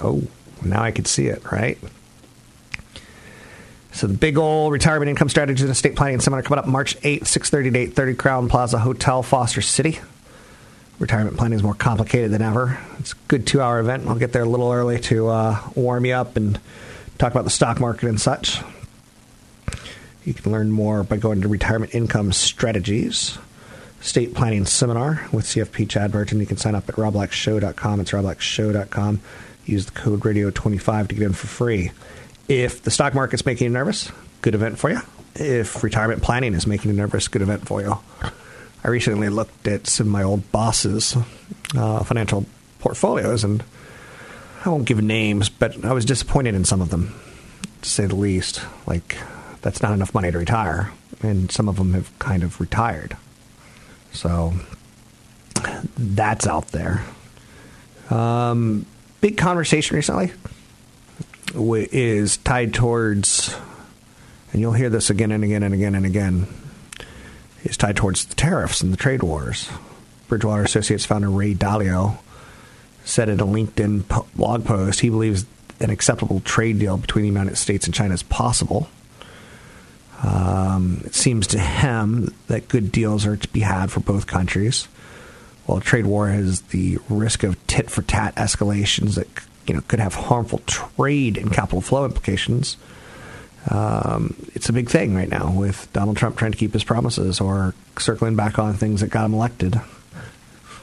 Oh, 0.00 0.22
now 0.62 0.82
I 0.82 0.90
could 0.90 1.06
see 1.06 1.26
it, 1.26 1.50
right? 1.50 1.78
So 3.92 4.06
the 4.06 4.14
big 4.14 4.38
old 4.38 4.72
retirement 4.72 5.08
income 5.08 5.28
strategies 5.28 5.62
and 5.62 5.72
estate 5.72 5.96
planning 5.96 6.20
seminar 6.20 6.42
coming 6.42 6.60
up 6.60 6.66
March 6.66 6.96
8th, 7.00 7.22
6.30 7.22 7.72
to 7.72 8.02
8.30, 8.02 8.14
Crowne 8.14 8.48
Plaza 8.48 8.78
Hotel, 8.78 9.22
Foster 9.22 9.60
City. 9.60 9.98
Retirement 10.98 11.36
planning 11.36 11.56
is 11.56 11.62
more 11.62 11.74
complicated 11.74 12.32
than 12.32 12.42
ever. 12.42 12.78
It's 12.98 13.12
a 13.12 13.16
good 13.28 13.46
two-hour 13.46 13.78
event. 13.78 14.08
I'll 14.08 14.16
get 14.16 14.32
there 14.32 14.42
a 14.42 14.48
little 14.48 14.72
early 14.72 14.98
to 15.02 15.28
uh, 15.28 15.60
warm 15.76 16.04
you 16.04 16.14
up 16.14 16.36
and 16.36 16.58
talk 17.18 17.30
about 17.32 17.44
the 17.44 17.50
stock 17.50 17.78
market 17.78 18.08
and 18.08 18.20
such. 18.20 18.60
You 20.24 20.34
can 20.34 20.50
learn 20.50 20.70
more 20.70 21.04
by 21.04 21.16
going 21.16 21.40
to 21.42 21.48
Retirement 21.48 21.94
Income 21.94 22.32
Strategies 22.32 23.38
State 24.00 24.34
Planning 24.34 24.66
Seminar 24.66 25.26
with 25.32 25.44
CFP 25.46 25.88
Chad 25.88 26.12
Burton. 26.12 26.40
You 26.40 26.46
can 26.46 26.56
sign 26.56 26.74
up 26.74 26.88
at 26.88 26.96
robblackshow.com. 26.96 28.00
It's 28.00 28.10
robblackshow.com. 28.10 29.20
Use 29.64 29.86
the 29.86 29.92
code 29.92 30.20
radio25 30.20 31.08
to 31.08 31.14
get 31.14 31.24
in 31.24 31.32
for 31.32 31.46
free. 31.46 31.92
If 32.48 32.82
the 32.82 32.90
stock 32.90 33.14
market's 33.14 33.46
making 33.46 33.66
you 33.66 33.70
nervous, 33.70 34.10
good 34.42 34.54
event 34.54 34.78
for 34.78 34.90
you. 34.90 35.00
If 35.34 35.82
retirement 35.82 36.22
planning 36.22 36.54
is 36.54 36.66
making 36.66 36.90
you 36.90 36.96
nervous, 36.96 37.28
good 37.28 37.42
event 37.42 37.66
for 37.66 37.80
you. 37.80 37.98
I 38.84 38.88
recently 38.88 39.28
looked 39.28 39.66
at 39.66 39.86
some 39.86 40.06
of 40.06 40.12
my 40.12 40.22
old 40.22 40.50
bosses' 40.52 41.16
uh, 41.76 42.04
financial 42.04 42.46
portfolios, 42.78 43.44
and 43.44 43.62
I 44.64 44.68
won't 44.68 44.84
give 44.84 45.02
names, 45.02 45.48
but 45.48 45.84
I 45.84 45.92
was 45.92 46.04
disappointed 46.04 46.54
in 46.54 46.64
some 46.64 46.80
of 46.80 46.90
them, 46.90 47.14
to 47.82 47.88
say 47.88 48.06
the 48.06 48.14
least. 48.14 48.60
Like, 48.86 49.16
that's 49.62 49.82
not 49.82 49.92
enough 49.92 50.14
money 50.14 50.30
to 50.30 50.38
retire, 50.38 50.92
and 51.22 51.50
some 51.50 51.68
of 51.68 51.76
them 51.76 51.94
have 51.94 52.16
kind 52.18 52.42
of 52.42 52.60
retired. 52.60 53.16
So, 54.12 54.54
that's 55.96 56.46
out 56.46 56.68
there. 56.68 57.04
Um, 58.10 58.86
big 59.20 59.36
conversation 59.36 59.96
recently 59.96 60.32
is 61.54 62.36
tied 62.38 62.74
towards, 62.74 63.54
and 64.52 64.60
you'll 64.60 64.72
hear 64.72 64.88
this 64.88 65.10
again 65.10 65.32
and 65.32 65.42
again 65.42 65.62
and 65.64 65.74
again 65.74 65.94
and 65.96 66.06
again 66.06 66.46
is 67.64 67.76
tied 67.76 67.96
towards 67.96 68.24
the 68.26 68.34
tariffs 68.34 68.80
and 68.80 68.92
the 68.92 68.96
trade 68.96 69.22
wars. 69.22 69.68
Bridgewater 70.28 70.62
Associates 70.62 71.06
founder 71.06 71.30
Ray 71.30 71.54
Dalio 71.54 72.18
said 73.04 73.28
in 73.28 73.40
a 73.40 73.46
LinkedIn 73.46 74.04
blog 74.34 74.64
post 74.64 75.00
he 75.00 75.08
believes 75.08 75.46
an 75.80 75.90
acceptable 75.90 76.40
trade 76.40 76.78
deal 76.78 76.96
between 76.96 77.22
the 77.22 77.28
United 77.28 77.56
States 77.56 77.86
and 77.86 77.94
China 77.94 78.14
is 78.14 78.22
possible. 78.22 78.88
Um, 80.22 81.02
it 81.04 81.14
seems 81.14 81.46
to 81.48 81.58
him 81.58 82.34
that 82.48 82.68
good 82.68 82.90
deals 82.90 83.24
are 83.24 83.36
to 83.36 83.48
be 83.48 83.60
had 83.60 83.90
for 83.90 84.00
both 84.00 84.26
countries. 84.26 84.84
While 85.66 85.78
a 85.78 85.82
trade 85.82 86.06
war 86.06 86.28
has 86.28 86.62
the 86.62 86.98
risk 87.08 87.44
of 87.44 87.64
tit 87.66 87.90
for 87.90 88.02
tat 88.02 88.34
escalations 88.34 89.14
that 89.14 89.28
you 89.66 89.74
know 89.74 89.82
could 89.82 90.00
have 90.00 90.14
harmful 90.14 90.60
trade 90.66 91.36
and 91.36 91.52
capital 91.52 91.80
flow 91.80 92.04
implications, 92.04 92.76
um, 93.68 94.34
it's 94.54 94.68
a 94.68 94.72
big 94.72 94.88
thing 94.88 95.14
right 95.14 95.28
now 95.28 95.52
with 95.52 95.92
Donald 95.92 96.16
Trump 96.16 96.36
trying 96.36 96.52
to 96.52 96.58
keep 96.58 96.72
his 96.72 96.84
promises 96.84 97.40
or 97.40 97.74
circling 97.98 98.36
back 98.36 98.58
on 98.58 98.74
things 98.74 99.00
that 99.00 99.10
got 99.10 99.26
him 99.26 99.34
elected. 99.34 99.80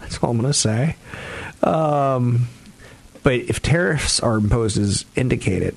That's 0.00 0.18
all 0.22 0.30
I'm 0.30 0.38
going 0.40 0.52
to 0.52 0.54
say. 0.54 0.96
Um, 1.62 2.48
but 3.22 3.34
if 3.34 3.60
tariffs 3.62 4.20
are 4.20 4.36
imposed 4.36 4.78
as 4.78 5.04
indicated, 5.14 5.76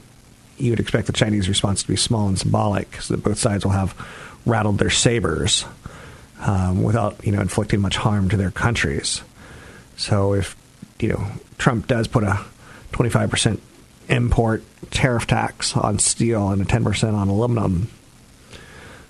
you 0.58 0.72
would 0.72 0.80
expect 0.80 1.08
the 1.08 1.14
Chinese 1.14 1.50
response 1.50 1.82
to 1.84 1.88
be 1.88 1.96
small 1.96 2.28
and 2.28 2.40
symbolic, 2.40 3.02
so 3.02 3.16
that 3.16 3.24
both 3.24 3.38
sides 3.38 3.66
will 3.66 3.74
have 3.74 3.96
rattled 4.46 4.78
their 4.78 4.90
sabers 4.90 5.66
um, 6.40 6.84
without, 6.84 7.26
you 7.26 7.32
know, 7.32 7.42
inflicting 7.42 7.82
much 7.82 7.98
harm 7.98 8.30
to 8.30 8.38
their 8.38 8.52
countries. 8.52 9.22
So 9.98 10.34
if 10.34 10.56
you 11.00 11.10
know 11.10 11.26
Trump 11.58 11.88
does 11.88 12.08
put 12.08 12.24
a 12.24 12.40
25 12.94 13.30
percent 13.30 13.62
import 14.14 14.64
tariff 14.92 15.28
tax 15.28 15.76
on 15.76 16.00
steel 16.00 16.50
and 16.50 16.62
a 16.62 16.66
10% 16.66 17.14
on 17.14 17.28
aluminum, 17.28 17.90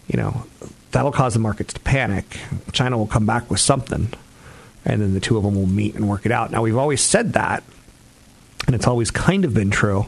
you 0.08 0.18
know, 0.18 0.46
that'll 0.92 1.12
cause 1.12 1.34
the 1.34 1.40
markets 1.40 1.74
to 1.74 1.80
panic. 1.82 2.40
China 2.72 2.98
will 2.98 3.08
come 3.08 3.26
back 3.26 3.50
with 3.50 3.60
something, 3.60 4.12
and 4.86 5.02
then 5.02 5.14
the 5.14 5.20
two 5.20 5.38
of 5.38 5.44
them 5.44 5.56
will 5.56 5.68
meet 5.68 5.96
and 5.96 6.08
work 6.10 6.26
it 6.26 6.32
out. 6.32 6.52
Now, 6.52 6.62
we've 6.62 6.78
always 6.78 7.02
said 7.02 7.34
that, 7.34 7.64
and 8.66 8.76
it's 8.76 8.88
always 8.88 9.12
kind 9.12 9.46
of 9.46 9.54
been 9.54 9.72
true 9.72 10.06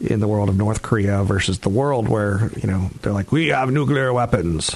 in 0.00 0.20
the 0.20 0.28
world 0.28 0.48
of 0.48 0.56
North 0.56 0.82
Korea 0.82 1.22
versus 1.22 1.60
the 1.60 1.68
world 1.68 2.08
where, 2.08 2.50
you 2.56 2.68
know, 2.68 2.90
they're 3.02 3.12
like, 3.12 3.30
we 3.30 3.48
have 3.48 3.70
nuclear 3.70 4.12
weapons. 4.12 4.74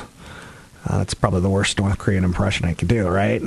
Uh, 0.86 0.98
that's 0.98 1.14
probably 1.14 1.40
the 1.40 1.50
worst 1.50 1.78
North 1.78 1.98
Korean 1.98 2.24
impression 2.24 2.66
I 2.66 2.74
could 2.74 2.88
do, 2.88 3.08
right? 3.08 3.42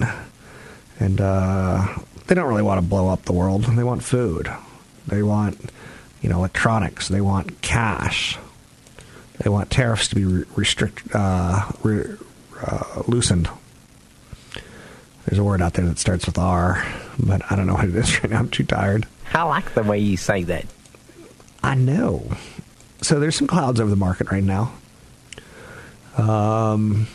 And 0.99 1.21
uh, 1.21 1.87
they 2.27 2.35
don't 2.35 2.47
really 2.47 2.61
want 2.61 2.81
to 2.81 2.87
blow 2.87 3.09
up 3.09 3.23
the 3.23 3.33
world. 3.33 3.63
They 3.63 3.83
want 3.83 4.03
food. 4.03 4.51
They 5.07 5.23
want 5.23 5.71
you 6.21 6.29
know, 6.29 6.37
electronics. 6.37 7.07
They 7.07 7.21
want 7.21 7.61
cash. 7.61 8.37
They 9.39 9.49
want 9.49 9.71
tariffs 9.71 10.07
to 10.09 10.15
be 10.15 10.25
restrict, 10.55 11.03
uh, 11.13 11.71
re, 11.81 12.15
uh, 12.61 13.03
loosened. 13.07 13.49
There's 15.25 15.39
a 15.39 15.43
word 15.43 15.61
out 15.61 15.73
there 15.73 15.85
that 15.85 15.97
starts 15.99 16.27
with 16.27 16.37
R, 16.37 16.85
but 17.19 17.41
I 17.51 17.55
don't 17.55 17.67
know 17.67 17.73
what 17.73 17.85
it 17.85 17.95
is 17.95 18.19
right 18.23 18.31
now. 18.31 18.39
I'm 18.39 18.49
too 18.49 18.63
tired. 18.63 19.07
I 19.33 19.43
like 19.43 19.73
the 19.73 19.83
way 19.83 19.97
you 19.97 20.17
say 20.17 20.43
that. 20.43 20.65
I 21.63 21.75
know. 21.75 22.31
So 23.01 23.19
there's 23.19 23.35
some 23.35 23.47
clouds 23.47 23.79
over 23.79 23.89
the 23.89 23.95
market 23.95 24.31
right 24.31 24.43
now. 24.43 24.73
Um, 26.17 27.07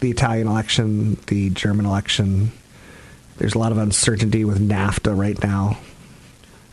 the 0.00 0.10
Italian 0.10 0.48
election, 0.48 1.16
the 1.26 1.50
German 1.50 1.86
election. 1.86 2.52
There's 3.38 3.54
a 3.54 3.58
lot 3.58 3.72
of 3.72 3.78
uncertainty 3.78 4.44
with 4.44 4.60
NAFTA 4.60 5.16
right 5.16 5.40
now. 5.42 5.78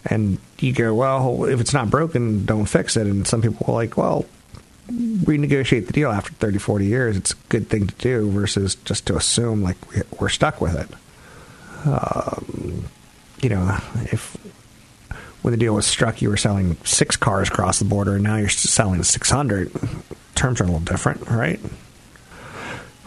And 0.05 0.37
you 0.59 0.73
go, 0.73 0.93
well, 0.93 1.45
if 1.45 1.59
it's 1.59 1.73
not 1.73 1.89
broken, 1.89 2.45
don't 2.45 2.65
fix 2.65 2.95
it. 2.97 3.07
And 3.07 3.27
some 3.27 3.41
people 3.41 3.65
are 3.67 3.73
like, 3.73 3.97
well, 3.97 4.25
renegotiate 4.89 5.87
the 5.87 5.93
deal 5.93 6.11
after 6.11 6.31
30, 6.33 6.59
40 6.59 6.85
years. 6.85 7.17
It's 7.17 7.31
a 7.33 7.37
good 7.49 7.69
thing 7.69 7.87
to 7.87 7.95
do 7.95 8.29
versus 8.29 8.75
just 8.75 9.07
to 9.07 9.15
assume 9.15 9.63
like 9.63 9.77
we're 10.19 10.29
stuck 10.29 10.61
with 10.61 10.75
it. 10.75 10.89
Um, 11.87 12.85
you 13.41 13.49
know, 13.49 13.77
if 14.11 14.37
when 15.41 15.51
the 15.51 15.57
deal 15.57 15.75
was 15.75 15.85
struck, 15.85 16.21
you 16.21 16.29
were 16.29 16.37
selling 16.37 16.77
six 16.83 17.15
cars 17.15 17.49
across 17.49 17.77
the 17.79 17.85
border, 17.85 18.15
and 18.15 18.23
now 18.23 18.37
you're 18.37 18.49
selling 18.49 19.03
600. 19.03 19.71
Terms 20.33 20.59
are 20.59 20.63
a 20.63 20.67
little 20.67 20.79
different, 20.79 21.29
right? 21.29 21.59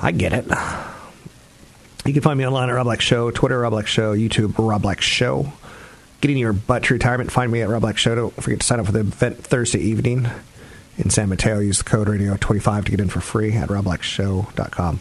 I 0.00 0.12
get 0.12 0.32
it. 0.32 0.46
You 2.08 2.14
can 2.14 2.22
find 2.22 2.38
me 2.38 2.46
online 2.46 2.70
at 2.70 2.72
Rob 2.72 2.86
Black 2.86 3.02
Show, 3.02 3.30
Twitter 3.30 3.58
Rob 3.58 3.72
Black 3.72 3.86
Show, 3.86 4.16
YouTube 4.16 4.54
Rob 4.56 4.80
Black 4.80 5.02
Show. 5.02 5.52
Getting 6.22 6.38
your 6.38 6.54
butt 6.54 6.84
to 6.84 6.94
retirement, 6.94 7.30
find 7.30 7.52
me 7.52 7.60
at 7.60 7.68
Rob 7.68 7.82
Black 7.82 7.98
Show. 7.98 8.14
Don't 8.14 8.34
forget 8.42 8.60
to 8.60 8.66
sign 8.66 8.80
up 8.80 8.86
for 8.86 8.92
the 8.92 9.00
event 9.00 9.44
Thursday 9.44 9.80
evening 9.80 10.26
in 10.96 11.10
San 11.10 11.28
Mateo. 11.28 11.58
Use 11.58 11.76
the 11.76 11.84
code 11.84 12.08
radio25 12.08 12.86
to 12.86 12.90
get 12.92 13.00
in 13.00 13.10
for 13.10 13.20
free 13.20 13.52
at 13.52 13.68
robblackshow.com. 13.68 15.00